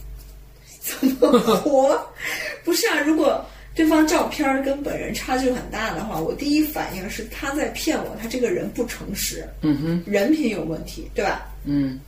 [0.81, 1.95] 怎么活？
[2.65, 3.45] 不是啊，如果
[3.75, 11.45] 对方照片跟本人差距很大的话，我第一反应是他在骗我，他这个人不诚实，嗯哼，人品有问题，对吧？
[11.65, 11.99] 嗯。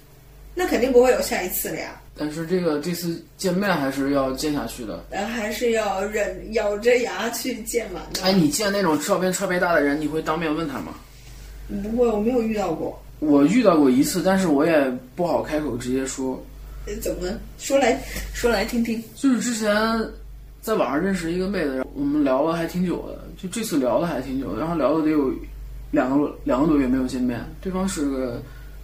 [0.56, 2.02] 那肯定不会有下一次了呀。
[2.18, 5.06] 但是这个这次见面还是要见下去的。
[5.12, 8.24] 咱还是要忍咬着牙去见完的。
[8.24, 10.96] 哎，你见那种照片差别大的人，你会当面问他吗？
[11.84, 13.00] 不会，我没有遇到过。
[13.20, 16.44] 我遇到过一次，但是我也不好开口直接说。
[16.88, 18.02] 呃怎么说来
[18.34, 19.04] 说来听听？
[19.14, 19.70] 就是之前
[20.68, 25.32] 在网上认识一个妹子，然后我们聊了还挺久的，就这次聊了还挺久的，然后聊了得有
[25.92, 27.40] 两个两个多月没有见面。
[27.62, 28.42] 对方是个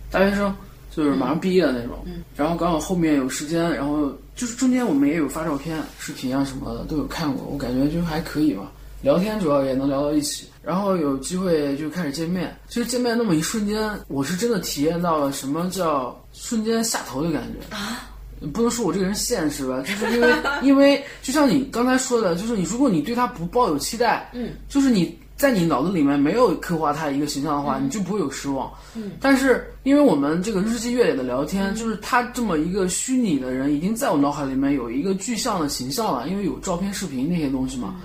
[0.09, 0.55] 大学生，
[0.89, 1.97] 就是马上毕业的那种。
[2.05, 8.71] 嗯然后刚好后面有时间，然后就是中间我们也有发照片、视频啊什么的都有看过，我感觉就还可以吧。
[9.01, 12.55] 聊天主要也能聊到一起，然后有机会就开始见面。
[12.69, 17.75] 其实见面那么一瞬间，我是真的体验到了什么叫瞬间下头的感觉。
[17.75, 18.09] 啊，
[18.51, 28.71] 不能说我这个人现实吧，就是因为因为就像你刚才说的，就是你如果你对他不抱有期待，嗯，就是你在你脑子里面没有刻画他一个形象的话，你就不会有失望。
[28.95, 37.95] 嗯，但是因为我们这个日积月累的聊天，就是他这么一个虚拟的人，已经在我脑海里面有一个具象的形象了，因为有照片、视频那些东西嘛。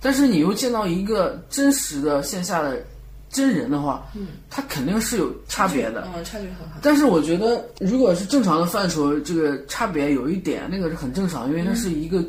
[0.00, 2.80] 但是你又见到一个真实的线下的
[3.30, 6.08] 真人的话，嗯，他肯定是有差别的。
[6.16, 6.78] 嗯，差距很好。
[6.82, 12.22] 但是我觉得，如果是正常的范畴，这个差别有一点，那个是很正常，因为他是一个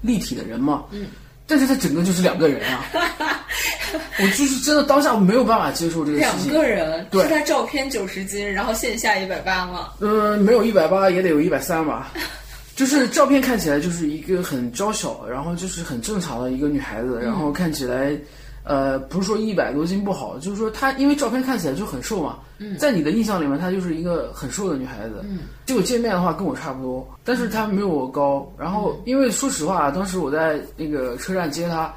[0.00, 0.84] 立体的人嘛。
[0.90, 1.06] 嗯。
[1.46, 2.86] 但是他整个就是两个人啊！
[4.18, 6.62] 我就是真的当下我没有办法接受这个事情两。
[6.62, 9.90] 个人，对是他照片九十斤，然后线下一百八吗？
[10.00, 12.10] 嗯，没有一百八也得有一百三吧。
[12.74, 18.16] 就是照片看起来就是一个很娇小，然后就是很正常的一个女孩子，然后看起来，
[18.64, 22.38] 呃，不是说一百多斤不好，就是说她因为照片看起来就很瘦嘛，
[22.78, 25.22] 在你的印象里面她就是一个很瘦的女孩子，
[25.66, 31.94] 结果见面的话跟我差不多，但是她没有我高，然后因为说实话，当时我在那个车站接她，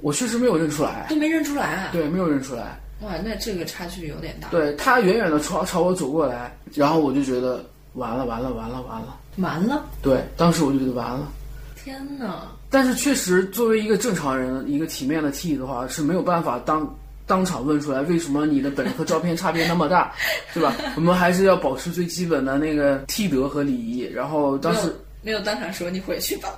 [0.00, 1.90] 我确实没有认出来，都没认出来啊。
[1.92, 2.80] 对，没有认出来。
[3.02, 4.48] 哇，那这个差距有点大。
[4.48, 7.62] 对她远远的朝朝我走过来，然后我就觉得
[7.94, 11.28] 完了完了完了完了，完了，对，当时我就觉得完了。
[11.76, 12.46] 天哪！
[12.72, 20.10] 但是确实，作为一个正常人，一个体面的 T 的话，是没有办法当当场问出来为什么你的本人和照片差别那么大，
[20.54, 20.74] 对吧？
[20.96, 24.00] 我们还是要保持最基本的那个 T 德和礼仪。
[24.10, 26.48] 然后当时没有当场说你回去吧。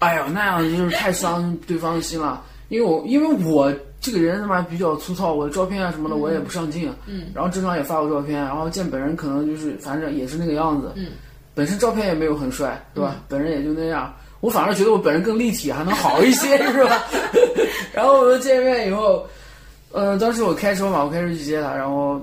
[0.00, 2.44] 哎呀，那样就是太伤对方的心了。
[2.68, 6.94] 因为我因为我这个人他妈比较粗糙，我的照片啊什么的我也不上镜。
[7.06, 7.32] 嗯。
[7.34, 10.92] 然后正常也发过照片，然后见本人可能就是反正也是那个样子。
[10.96, 11.12] 嗯。
[11.54, 13.16] 本身照片也没有很帅，对吧？
[13.26, 14.14] 本人也就那样。
[14.42, 17.04] 我反而觉得我本人更立体，还能好一些， 是吧？
[17.94, 19.24] 然后我们见面以后，
[19.92, 22.20] 呃，当时我开车嘛，我开车去接他，然后，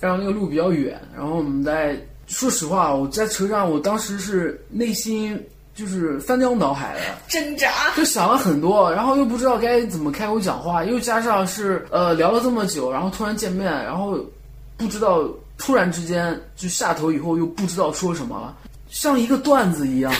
[0.00, 1.94] 然后那个路比较远，然后我们在，
[2.26, 5.38] 说实话，我在车上，我当时是内心
[5.74, 14.18] 就是翻江倒海的挣扎，就想了很多，然后又不知道该怎么开口讲话，又加上是呃聊了这么久，然后突然见面，然后
[14.78, 15.22] 不知道
[15.58, 18.56] 突然之间就下头以后又不知道说什么了，
[18.88, 20.10] 像一个段子一样。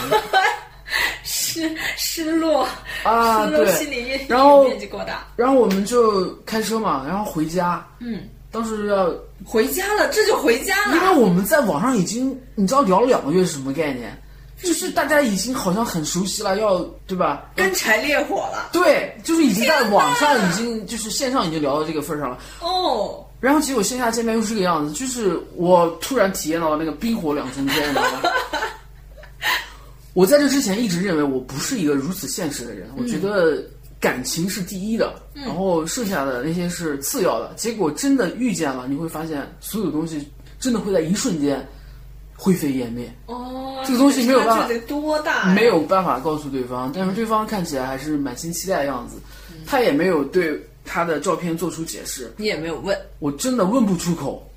[1.53, 2.67] 失失落
[3.03, 7.87] 啊，对，心理然后面积过大，然后我们就开车嘛，然后回家。
[8.01, 9.13] 嗯，当时要
[9.45, 10.97] 回家了，这就回家了。
[10.97, 14.17] 因为我们在网上已经，你知道聊了两个月是什么概念？
[14.63, 17.51] 就是大家已经好像很熟悉了，要对吧？
[17.57, 18.71] 干柴烈火了。
[18.73, 22.39] 对，就是已经在网上已经就是线上已经聊到这个份上了。
[22.61, 23.25] 哦。
[23.41, 28.21] 然后结果线下见面又是这个样子，就是我突然体验到了那个冰火两重天，你知道吗？
[30.15, 33.65] 我在这之前一直认为我不是一个如此现实的人，我觉得
[33.99, 37.53] 感情是第一的，然后剩下的那些是次要的。
[37.57, 40.29] 结果真的遇见了，你会发现所有东西
[40.61, 41.67] 真的会在一瞬间
[42.37, 43.11] 灰飞烟灭。
[43.27, 45.47] 哦，这个东西没有办法，多大？
[45.55, 49.17] 没有办法告诉对方，但是对方看起来还是满心期待的样子，
[49.65, 54.47] 他也没有对他的照片做出解释，你也没有问，我真的问不出口。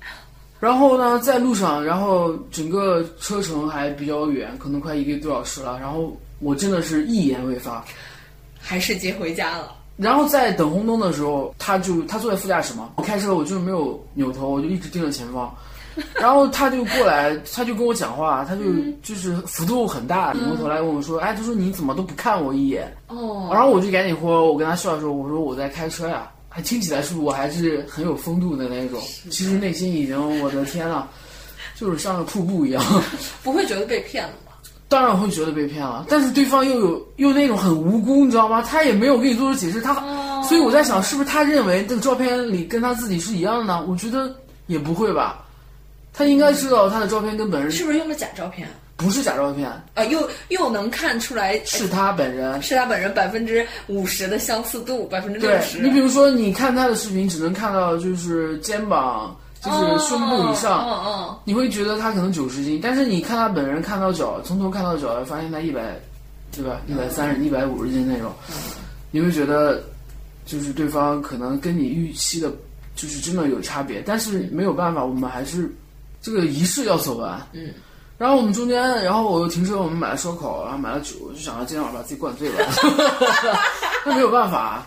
[0.66, 5.78] 然后呢，在路上，然后整个车程还比较远，可能快一个多小时了。
[5.78, 7.84] 然后我真的是一言未发，
[8.58, 9.72] 还是接回家了。
[9.96, 15.54] 然后在等红灯的时候，他就他坐在副驾驶嘛，我开车我就没有扭头，我就一直盯着前方。
[16.20, 18.64] 然后他就过来，他就跟我讲话，他就
[19.04, 23.48] 就是幅度很大，扭过头来问我说：“哎，他说你怎么都不看我一眼？”哦。
[23.52, 31.06] 然后我就赶紧说，我跟他笑说：“我说我在开车呀。”还听起来是我还是很有风度的那种，其实内心已经我的天呐，
[31.78, 32.82] 就是像个瀑布一样。
[33.44, 34.52] 不会觉得被骗了吗？
[34.88, 38.62] 当然会觉得被骗了，但是对方又有又那种很无辜，你知道吗？
[38.62, 43.84] 他也没有给你做出解释，他，所以我在想，是不是他认为这个照片里跟他自己是一样的呢？
[43.86, 44.34] 我觉得
[44.66, 45.44] 也不会吧，
[46.14, 48.66] 他应该知道他的照片跟本人是不是用的假照片？
[48.96, 49.68] 不是假照片。
[49.94, 55.78] 啊，又又能看出来是他本人，是他本人百分之五十的相似度，百分之六十。
[55.80, 66.00] 你比如说，你看他的视频，只能看到就是肩膀，就是胸部以上，嗯嗯，你会觉得他可能九十斤，但是你看他本人，看到脚，从头看到脚，发现他一百，
[66.52, 66.80] 对吧？
[66.86, 68.32] 一百三十、一百五十斤那种，
[69.10, 69.82] 你会觉得
[70.46, 72.50] 就是对方可能跟你预期的，
[72.94, 75.70] 就是真的有差别，但是没有办法，我们还是
[76.22, 77.68] 这个仪式要走完，嗯。
[78.18, 82.66] 然后我们中间，然后我又停车，我们买了烧烤，然后买了酒，就想着今天晚上把自己灌醉了。
[84.06, 84.86] 那没有办法，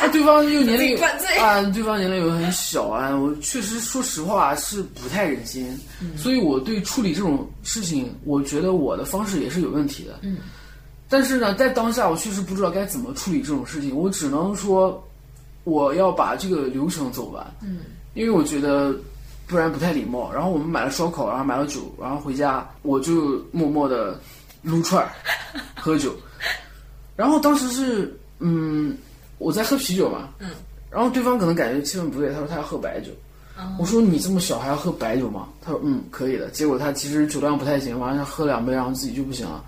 [0.00, 0.96] 那对方又年龄
[1.40, 5.76] 啊，对方年龄又很小啊，我确实说实话是不太忍心，
[6.16, 10.20] 所以我对处理这种事情，我觉得我的方式也是有问题的。
[10.22, 10.36] 嗯，
[11.08, 15.02] 但是呢，在当下我确实不知道该怎么处理这种事情，我只能说
[15.64, 17.44] 我要把这个流程走完。
[17.60, 17.78] 嗯，
[18.14, 18.94] 因为我觉得。
[19.52, 20.32] 不然不太礼貌。
[20.32, 24.18] 然后我们买了烧烤，然后买了酒，然后回家我就默默的
[24.62, 25.12] 撸串儿、
[25.76, 26.12] 喝酒。
[27.14, 28.96] 然后当时是嗯，
[29.36, 30.48] 我在喝啤酒嘛，嗯，
[30.90, 33.10] 然后对方可能感觉气氛不对，他说他要喝白酒。
[33.78, 35.46] 我说你这么小还要喝白酒吗？
[35.60, 36.48] 他说嗯，可以的。
[36.48, 39.62] 结果他其实酒量不太行，完了喝两杯，然后自己就不行了。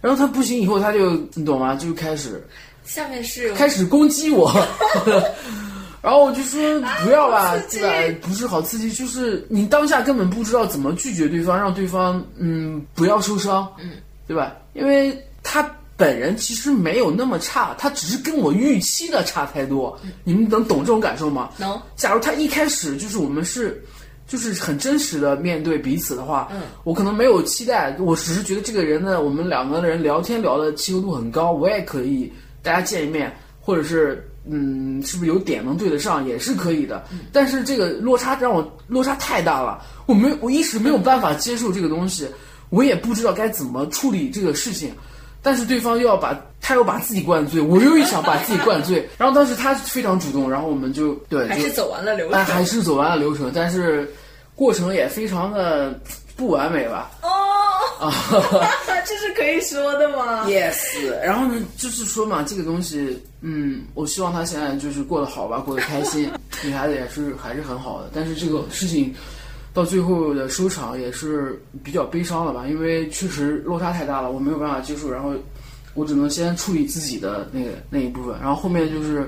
[0.00, 1.76] 然后他不行以后，他就你懂吗？
[1.76, 2.44] 就开始
[2.84, 4.50] 下面是开始攻击我。
[6.02, 6.60] 然后我就说
[7.04, 8.18] 不要吧，对吧？
[8.20, 13.92] 不是好刺激，就是你当下根本不知道怎么拒绝对方，让对方嗯不要受伤，嗯，
[14.26, 14.56] 对吧？
[14.72, 15.64] 因为他
[15.96, 19.96] 本人其实没有那么差，他只是跟我预期的差太多。
[20.24, 21.50] 你们能懂这种感受吗？
[21.56, 21.80] 能。
[21.94, 23.80] 假如他一开始就是我们是
[24.26, 34.28] 就是很真实的面对彼此的话，嗯，我可能没有期待，我只是觉得这个人呢，我们两个人聊天聊的契合度很高，我也可以大家见一面，或者是。
[34.44, 42.28] 嗯，是不是有点能对得上也是可以的，但是这个落差让我落差太大了，我没我一时没有办法接受这个东西，
[42.70, 44.92] 我也不知道该怎么处理这个事情，
[45.42, 54.12] 但是对方又要把他又把自己灌醉，我又想把自己灌醉， 然后当时他非常主动，然后我们就对还是走完了流程，哎，还是走完了流程，但是
[54.56, 55.96] 过程也非常的
[56.36, 57.10] 不完美吧。
[57.22, 57.51] 哦，啊，
[59.04, 60.76] 这是可以说的吗？Yes，
[61.24, 66.30] 然后呢，就是说嘛，这个东西，嗯，我希望他现在就是过得好吧，过得开心，
[66.64, 69.14] 女孩子也是还是很好的，但是这个事情。
[69.74, 75.32] 到最后的收场也是比较悲伤了吧，因为确实落差太大了，我没有办法接受，然后
[75.94, 79.26] 我只能先处理自己的那个那一部分，然后后面就是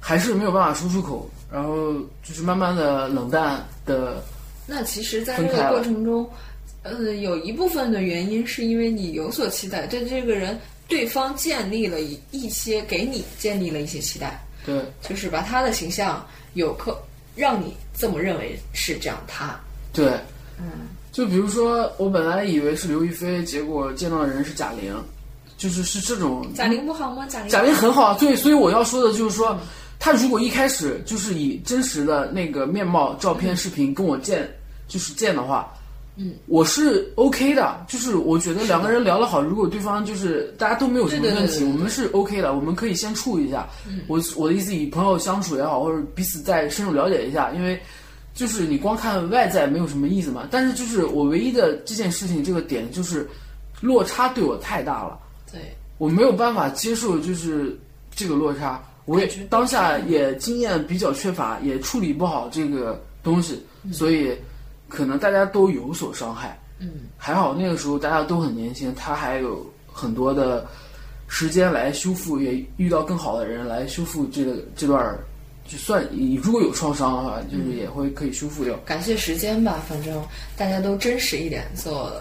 [0.00, 1.92] 还是没有办法说出口，然后
[2.22, 4.24] 就是慢慢的冷淡的。
[4.66, 6.26] 那其实，在这个过程中，
[6.82, 10.58] 呃，有一部分的原因是因为你有所期待，对这个人，
[10.88, 17.00] 对方建立了一一些给你建立了一些期待，对，就是把他的形象有可
[17.34, 19.58] 让你这么认为是这样他。
[19.92, 20.06] 对，
[20.58, 24.94] 嗯，就比如说，我本来以为是刘亦菲，结果见到的人是贾玲，
[25.56, 26.44] 就是是这种。
[26.54, 27.26] 贾玲不好吗？
[27.28, 27.48] 贾玲。
[27.48, 29.58] 贾玲很好，对，所以我要说的就是说，
[30.00, 34.50] 他如果一开始就是以真实的那个面貌、照片、视频跟我见，
[34.88, 35.72] 就是见的话，
[36.16, 43.68] 嗯，我是 OK 的，就是我觉得两个人聊得好，如果对方就是大家都没有什么问题，我们是 OK 的，我们可以先处一下。
[44.06, 47.80] 我我的意思以朋友相处也好，或者彼此再深入了解一下，因为。
[48.34, 53.28] 就是你光看外在没有什么意思嘛，但是就是我唯一的这件事情这个点就是
[53.82, 55.20] 落差对我太大了，
[55.52, 55.60] 对。
[55.98, 57.78] 我没有办法接受就是
[58.14, 64.34] 这个落差，我也当下也经验比较缺乏，也处理不好这个东西，所以
[64.92, 66.58] 可能大家都有所伤害。
[66.78, 70.66] 嗯，还好那个时候大家都很年轻，他还有很多的
[71.28, 75.16] 时间来修复，也遇到更好的人来修复这个这段。
[75.64, 78.76] 就算你如果有创伤的话，就是也会可以修复掉。
[78.84, 80.22] 感谢时间吧，反正
[80.56, 82.12] 大家都真实一点，做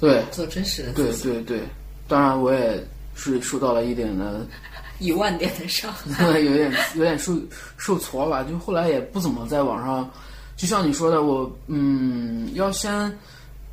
[0.00, 0.92] 对做真实的。
[0.92, 1.60] 对对对，
[2.08, 2.82] 当然我也
[3.14, 4.46] 是受到了一点的
[5.00, 7.36] 一万点的伤， 有点有点受
[7.76, 8.44] 受挫吧。
[8.44, 10.08] 就后来也不怎么在网上，
[10.56, 13.12] 就像你说的，我嗯要先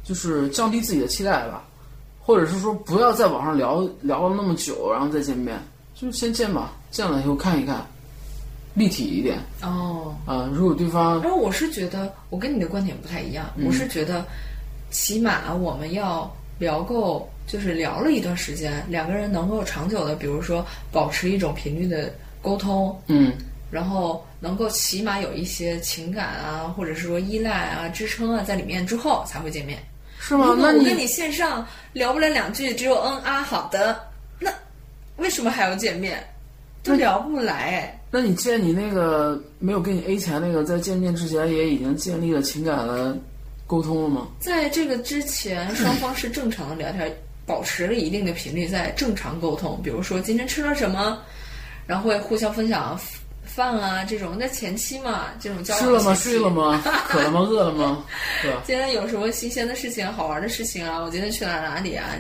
[0.04, 1.64] 就是降低自己的期待吧，
[2.20, 5.60] 或者是说不要在网上聊聊了那么久，然后再见面，
[5.94, 7.86] 就先见吧，见了以后看一看。
[8.76, 14.24] 立体一点哦，啊，如果对方，然后我是觉得我跟你的观点不太一样，我是觉得
[14.90, 23.34] 起码我们要聊够，就是聊了一段时间，两个人能够长久的，比如说保持一种频率的沟通，嗯，
[23.72, 29.80] 然后能够起码有一些情感啊，或者是说依赖啊、支撑啊在里面之后才会见面，
[30.20, 30.56] 是吗？
[30.58, 34.00] 那我跟你线上聊不了两句，只有嗯啊好的，
[34.40, 34.52] 那
[35.18, 36.24] 为什么还要见面？
[36.82, 37.94] 都聊不来。
[38.10, 43.16] 那你见你那个没有跟你 A 钱那个，在见面之前也已经建立了情感的
[43.68, 44.28] 沟通了吗？
[44.40, 47.14] 在这个之前，双方是正常的聊天，
[47.46, 49.80] 保持了一定的频率，在正常沟通。
[49.84, 51.22] 比如说今天吃了什么，
[51.86, 52.98] 然后会互相分享
[53.50, 54.38] 饭啊这种。
[54.38, 56.16] 在前期嘛，这种交吃了吗？
[56.16, 56.82] 睡了吗？
[57.08, 57.40] 渴了吗？
[57.42, 58.06] 饿了吗？
[58.42, 58.62] 对吧？
[58.66, 61.00] 今天有什么新鲜的事情、好玩的事情啊？
[61.00, 62.16] 我今天去了哪里啊？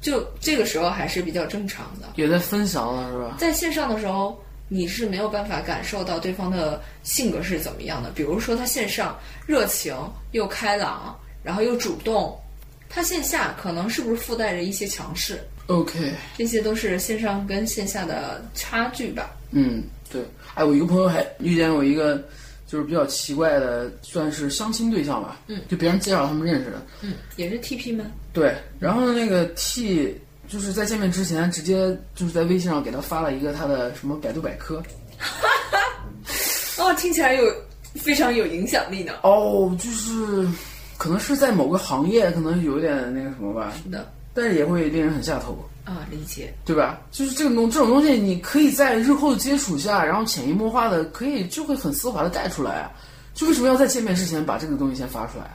[0.00, 2.08] 就这个时候还是比较正常的。
[2.16, 3.36] 也在分享了是吧？
[3.38, 4.40] 在线上的时候。
[4.72, 8.08] 你是没有办法感受到对方的性格是怎么样的。
[8.10, 9.92] 比如说，他线上热情
[10.30, 12.38] 又开朗，然后又主动；
[12.88, 19.32] 他线下可能是不是附带着一些强势？OK，这些都是线上跟线下的差距吧。
[19.50, 20.22] 嗯，对。
[20.54, 22.22] 哎，我一个朋友还遇见过一个，
[22.66, 25.40] 就是比较奇怪的，算是相亲对象吧。
[25.46, 26.82] 嗯，就别人介绍他们认识的。
[27.02, 28.04] 嗯，也是 TP 吗？
[28.32, 28.54] 对。
[28.78, 30.16] 然后那个 T。
[30.48, 34.82] 就是在见面之前，直接就是在微信上给他发了一个他的什么百度百科，
[35.16, 35.78] 哈哈
[36.82, 37.54] 哦，听起来有
[37.94, 39.12] 非常有影响力呢。
[39.22, 40.44] 哦，就是
[40.98, 43.72] 可能是在某个行业，可能有点那个什么吧。
[43.80, 45.56] 是的，但是也会令人很下头
[45.90, 47.00] 啊，理解，对吧？
[47.10, 52.92] 就是这种东这种东西，你可以在日后的接触下，然后潜移默化的，可以就会很丝滑的带出来啊。
[53.34, 55.50] 就为什么要在见面之前把这个东西先发出来？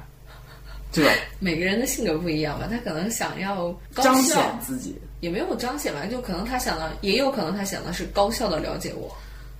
[0.91, 9.09] 对吧， 每个人的性格不一样吧，他可能想要彰显自己，也没有彰显吧，就可能他想的，也有可能他想的是高效的了解我。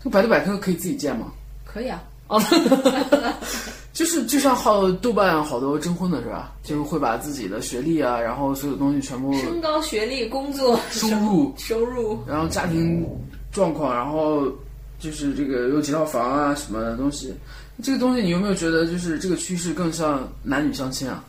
[0.03, 1.31] 这百度百科可以自己建吗？
[1.63, 2.03] 可以啊。
[2.27, 2.41] 哦，
[3.95, 6.53] 就是就像好豆瓣好多征婚的是吧？
[6.63, 13.07] 就是会把自己的学历啊，然后所有东西全部身高、学历、工作、收入、收入，然后家庭
[13.53, 14.51] 状况，然后
[14.99, 17.33] 就是这个有几套房啊什么的东西。
[17.81, 21.23] 这个东西你有没有觉得，就是这个趋势更像男女相亲啊？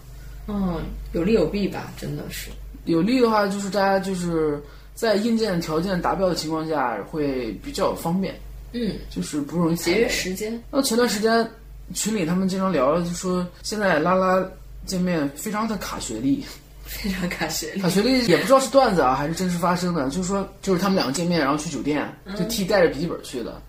[0.48, 0.80] 嗯，
[1.12, 2.50] 有利有弊吧，真的是。
[2.84, 4.60] 有利的话，就是大家就是
[4.92, 8.34] 在硬件条件达标的情况下，会比较方便。
[8.72, 10.60] 嗯，就是不容易节约时间。
[10.70, 11.48] 那前段时间
[11.94, 14.44] 群里他们经常聊，就说现在拉拉
[14.84, 16.44] 见面非常的卡学历。
[16.86, 17.82] 非常卡学历。
[17.82, 17.88] 卡。
[17.88, 22.08] 学历也不知道是段子啊还是真实发生的，就是说就是他们两个见面，然后去酒店，
[22.38, 23.60] 就 T 带着笔记本去的，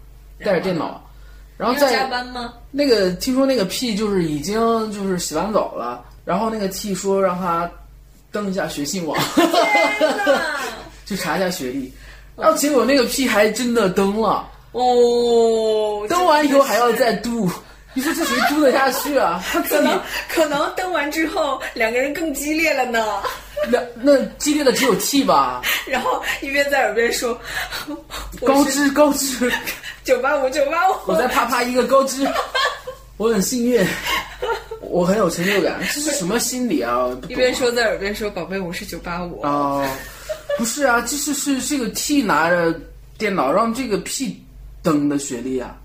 [0.46, 1.04] 带着电脑，
[1.58, 2.54] 然后在加在班吗？
[2.70, 4.56] 那个听说那个 P 就是已经
[4.92, 7.68] 就是洗完澡了，然后那个 T 说让他
[8.32, 9.18] 登一下学信网！
[11.08, 11.92] 去查一下学历，
[12.36, 17.50] 然后结果那个 P 还真的登了，哦，登完以后还要再读，
[17.98, 19.44] 你说这谁读得下去啊？
[19.52, 19.76] 他自己。
[19.76, 23.24] 可能可能登完之后两个人更激烈了呢，
[23.72, 27.36] 那那激烈的只有 T 吧， 然后一边在耳边说
[28.46, 29.52] 高知高知，
[30.04, 32.24] 九八五九八五，我在啪啪一个高知，
[33.18, 33.84] 我很幸运，
[34.80, 37.08] 我很有成就感，这是什么心理啊？
[37.28, 39.84] 一边说在耳边说宝贝我是九八五，哦，
[40.56, 42.80] 不是啊，这是是这个 T 拿着
[43.18, 44.40] 电脑让这个 P
[44.84, 45.76] 登的学历啊，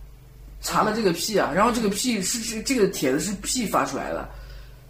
[0.62, 4.28] 查了这个 P 啊，然后这个 P 是是这个帖子是 P 发出来的，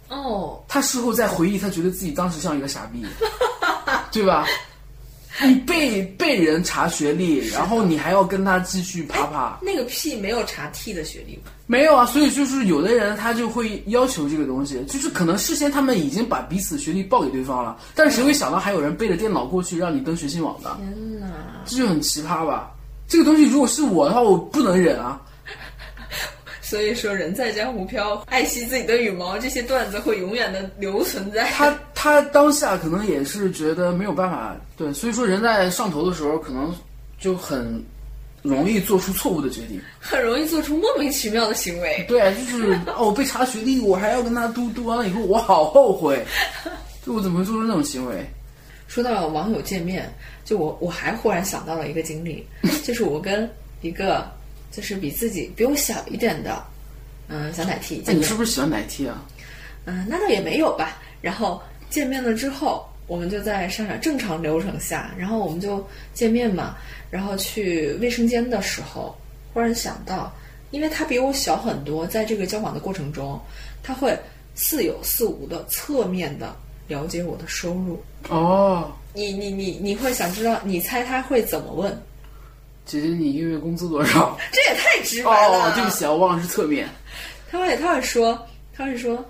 [0.09, 3.03] 哦，他事后再回忆，他觉得自己当时像一个傻逼，
[4.11, 4.45] 对吧？
[5.41, 11.51] 你被被人查学历，然后你还要跟他继续啪啪，那个 P 没有查 T 的学历吗？
[11.65, 20.69] 没有啊，所以就是有的人他就会要求这个东西，就是可能事先他们已经把彼此学历报给对方了，但是谁会想到还有人背着电脑过去让你登学信网的？
[20.77, 21.27] 天哪！
[21.65, 22.69] 这就很奇葩吧？
[23.07, 25.19] 这个东西如果是我的话，我不能忍啊！
[26.63, 31.43] 所以说人在江湖飘，爱惜自己的羽毛，这些段子会永远的留存在。
[31.51, 36.73] 他他当下可能也是觉得没有办法，对，所以说人在上头的时候，可能
[37.19, 37.83] 就很
[38.41, 39.79] 容易做出错误的决定。
[39.99, 42.05] 很容易做出莫名其妙的行为。
[42.07, 46.25] 对，就是 哦，被查学历，我还要跟他嘟嘟完了以后，我好后悔，
[47.05, 48.25] 就我怎么会做出那种行为？
[48.87, 50.09] 说到网友见面，
[50.45, 52.47] 就我我还忽然想到了一个经历，
[52.83, 53.49] 就是我跟
[53.81, 54.31] 一个
[54.73, 56.61] 就是比自己比我小一点的，
[57.27, 59.23] 嗯，小奶 T 那你，是不是喜欢奶 T 啊？
[59.85, 60.99] 嗯，那倒也没有吧。
[61.21, 61.61] 然后
[61.91, 66.75] 见面了之后，我们就在商场正常流程下，然后我们就见面嘛。
[67.11, 69.15] 然后去卫生间的时候，
[69.53, 70.33] 忽然想到，
[70.71, 73.39] 因为他比我小很多，在这个交往的过程中，
[73.83, 74.17] 他会
[74.55, 76.55] 似有似无的侧面的
[76.87, 78.03] 了解我的收入。
[78.29, 80.59] 哦，你你你你会想知道？
[80.63, 81.95] 你猜他会怎么问？
[82.85, 84.37] 姐姐，你一个月工资多少？
[84.51, 85.69] 这也太直白了。
[85.69, 86.87] 哦，对不起啊，我忘了是侧面。
[87.49, 89.23] 他会他会说，他会说，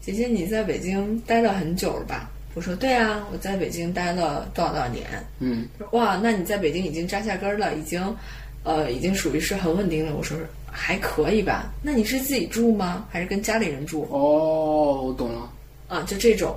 [0.00, 2.30] 姐姐你在北京待了很久了吧？
[2.54, 5.06] 我说对啊，我在北京待了多少多少年。
[5.38, 8.16] 嗯，哇，那你在北京已经扎下根儿了，已经，
[8.64, 10.14] 呃，已经属于是很稳定了。
[10.16, 10.36] 我说
[10.70, 11.72] 还可以吧。
[11.82, 13.06] 那你是自己住吗？
[13.10, 14.08] 还是跟家里人住？
[14.10, 15.50] 哦，我懂了。
[15.86, 16.54] 啊，就这种。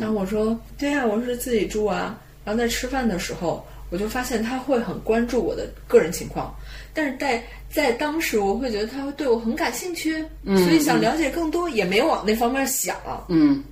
[0.00, 2.18] 然后我说对啊，我是自己住啊。
[2.44, 6.54] 然后在吃饭的时候，我就发现他会很关注我的个人情况，
[6.92, 12.96] 但是在在当时我会觉得他会对我很感兴趣，所以想了解更多，也没往那方面想。
[13.28, 13.62] 嗯，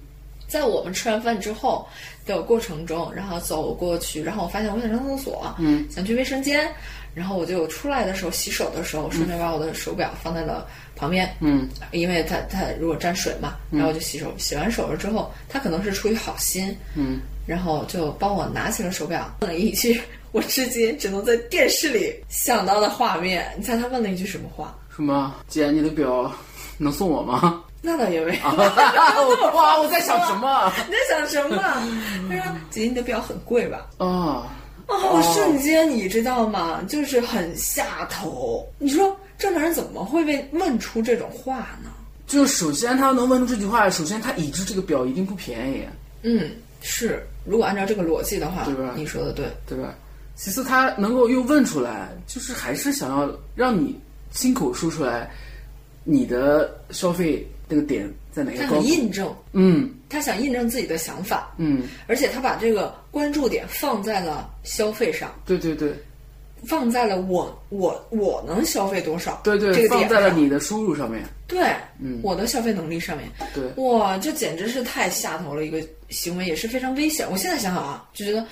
[0.46, 1.86] 在我们吃完饭之后
[2.26, 6.70] 的过程中，然后走过去，然后我发现我想上厕所，嗯，想去卫生间，
[7.14, 20.00] 然后我就出来的时候洗手的时候，顺便把我的手表放在了旁边，嗯，因为它它如果沾水嘛，然后我就洗手，洗完手了之后，他可能是出于好心，嗯，然后就帮我拿起了手表，问了一句
[20.32, 24.76] 我至今只能在电视里想到的画面，你猜他问了一句什么话？
[24.94, 25.34] 什么？
[25.48, 26.30] 姐，你的表
[26.78, 27.62] 能送我吗？
[27.86, 28.48] 那倒也没有。
[29.54, 30.72] 哇，我在想什么？
[30.86, 31.56] 你在想什么？
[32.30, 34.46] 他说：“姐姐，你的表很贵吧？”啊，哦，
[35.34, 36.82] 瞬间你知道吗？
[36.88, 38.66] 就是很下头。
[38.78, 41.90] 你说正常人怎么会被问出这种话呢？
[42.26, 45.82] 就首先他能问出这句话，首先他已知这个表一定不便宜，
[46.22, 47.26] 嗯，是。
[47.44, 49.46] 如果按照这个逻辑的话，对吧你说的对。
[49.66, 49.94] 对吧？
[50.34, 53.98] 其次，他能够又问出来，就是还是想要让你
[54.32, 55.30] 亲口说出来
[56.02, 65.92] 你的消费那个点在哪个他高印证，嗯他想印证自己的想法，嗯，而且他把这个关注点放在了消费上，对对对
[66.66, 71.24] 放在了我我我能消费多少对对，这个点放在了你的收入上面。
[71.46, 71.60] 对，
[72.00, 77.26] 嗯我的消费能力上面，对，哇，这简直是太下头了一个行为，也是非常危险。
[77.30, 78.46] 我现在想想啊，就觉得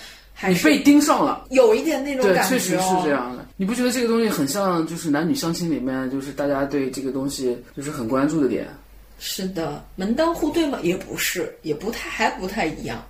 [0.49, 1.47] 你被盯上了。
[1.51, 3.11] 有一点那种，感觉、哦，确实是这。
[3.11, 3.47] 样的。
[3.57, 8.67] 你不觉得这个东西很像，就是男女相亲里面，就是大家对这个东西就是很关注的点？
[9.19, 10.79] 是的，门当户对吗？
[10.83, 13.03] 也不是，也不太，还不太一样。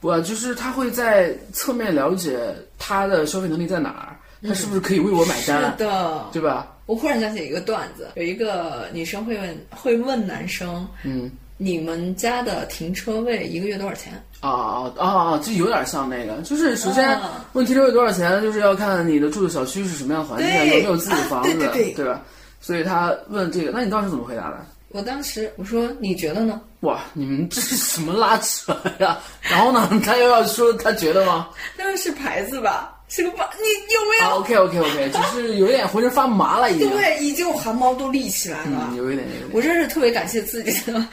[0.00, 4.16] 不，就是他会在侧面了解他的消费能力在哪儿，
[4.48, 6.68] 他是不是可以为我买单，是的，对吧？
[6.86, 14.12] 我忽然想起一个段子，有一个女生会问会问男生，嗯，你们家的停车位一个月多少钱？
[14.40, 15.40] 啊啊啊啊！
[15.44, 22.20] 这有点像那个，就是首先啊问停车位多少钱，就是要看你的住的小区是什么样的环境，有没有自己的房子，啊对对对吧？
[22.60, 24.66] 所以他问这个，那你当时怎么回答的？
[24.92, 26.60] 我当时我说你觉得呢？
[26.80, 29.18] 哇，你们这是什么拉扯呀？
[29.40, 31.48] 然后呢，他又要说他觉得吗？
[31.78, 32.91] 当然是牌子吧？
[33.14, 33.50] 是个吧？
[33.58, 34.30] 你有没有？
[34.30, 36.88] 啊，OK OK OK， 就是有点浑身发麻了，已经。
[36.88, 38.88] 对，已经汗毛都立起来了。
[38.90, 39.50] 嗯，有一点，有一点。
[39.52, 41.06] 我真是特别感谢自己的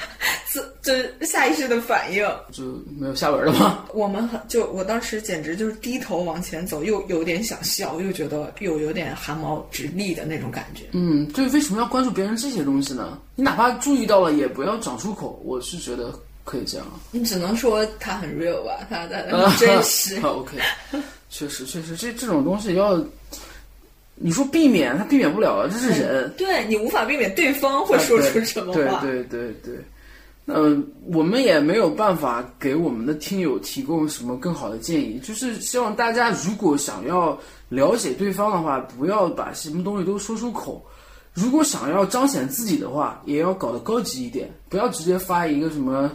[0.47, 0.93] 自，就
[1.26, 2.26] 下意识的反应。
[2.54, 2.64] 就
[2.97, 3.84] 没有下文了吗？
[3.93, 10.86] 我们很就我当时简直就是低头往前走，又有点想笑，又觉得又有点汗毛直立的那种感觉。
[10.93, 13.20] 嗯，对，为什么要关注别人这些东西呢？
[13.36, 15.41] 你哪怕注意到了，也不要讲出口。
[15.43, 16.14] 我是觉得
[16.50, 16.88] 可以这样。
[17.12, 19.30] 你只能说他很 real 吧，他的
[19.60, 20.20] 真实。
[20.22, 20.58] OK。
[21.30, 23.00] 确实，确实，这这种东西要
[24.16, 26.34] 你说避免，他避免不了，这是人。
[26.36, 29.00] 对你无法避免对方会说出什么话。
[29.02, 29.76] 对对对对。
[30.47, 30.84] 嗯，
[31.14, 37.39] 我们也没有办法给我们的听友提供什么更好的建议，就是希望大家如果想要
[37.70, 40.84] 了解对方的话，不要把什么东西都说出口。
[41.36, 46.12] 如果想要彰显自己的话，也要搞得高级一点，不要直接发一个什么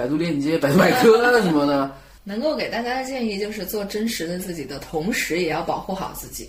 [0.00, 1.94] 百度链接、百度百科什么的。
[2.24, 6.48] 能够给大家的建议就是做真实的自己的同时，也要保护好自己。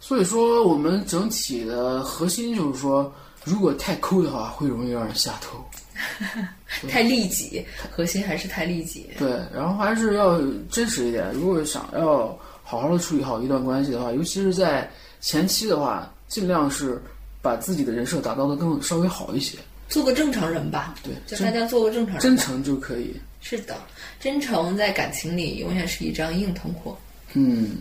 [0.00, 3.10] 所以说，我们整体的核心就是说，
[3.44, 5.64] 如果太抠的话，会容易让人下头。
[6.88, 9.08] 太利己，核心还是太利己。
[9.18, 11.30] 对，然后还是要真实一点。
[11.32, 17.00] 如果想要好好的处理好一段关系的话，尤其是在前期的话，尽量是
[17.40, 19.56] 把自己的人设打造的更稍微好一些。
[19.88, 23.14] 做个正常人吧，对，就大家做个正常人，真诚就可以。
[23.40, 23.76] 是的，
[24.18, 26.96] 真诚在感情里永远是一张硬通货。
[27.34, 27.76] 嗯，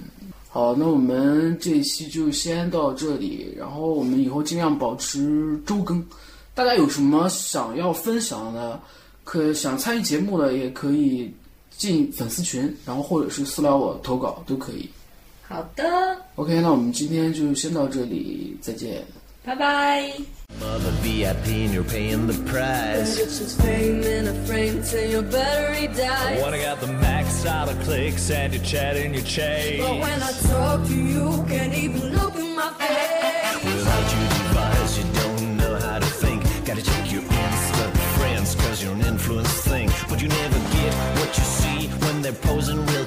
[0.48, 6.06] 好，那我们这一期就先到这里，然后我们以后尽量保持周更。
[6.54, 8.80] 大家有什么想要分享的，
[9.24, 11.34] 可想参与节目的，也可以
[11.72, 14.90] 进粉丝群，然后或者是私聊我投稿都可以。
[15.48, 15.84] 好的
[16.36, 19.04] ，OK，那我们今天就先到这里，再见。
[19.44, 20.35] 拜拜。
[20.60, 23.18] Mother VIP and you're paying the price.
[23.18, 26.42] It's just fame in a frame till your battery dies.
[26.42, 29.82] When I got the max out of clicks and you're chatting your chase.
[29.82, 33.64] But when I talk to you, can't even look in my face.
[33.66, 36.44] Without your device, you don't know how to think.
[36.66, 39.90] Gotta check your Insta friends, cause you're an influence thing.
[40.10, 43.06] But you never get what you see when they're posing real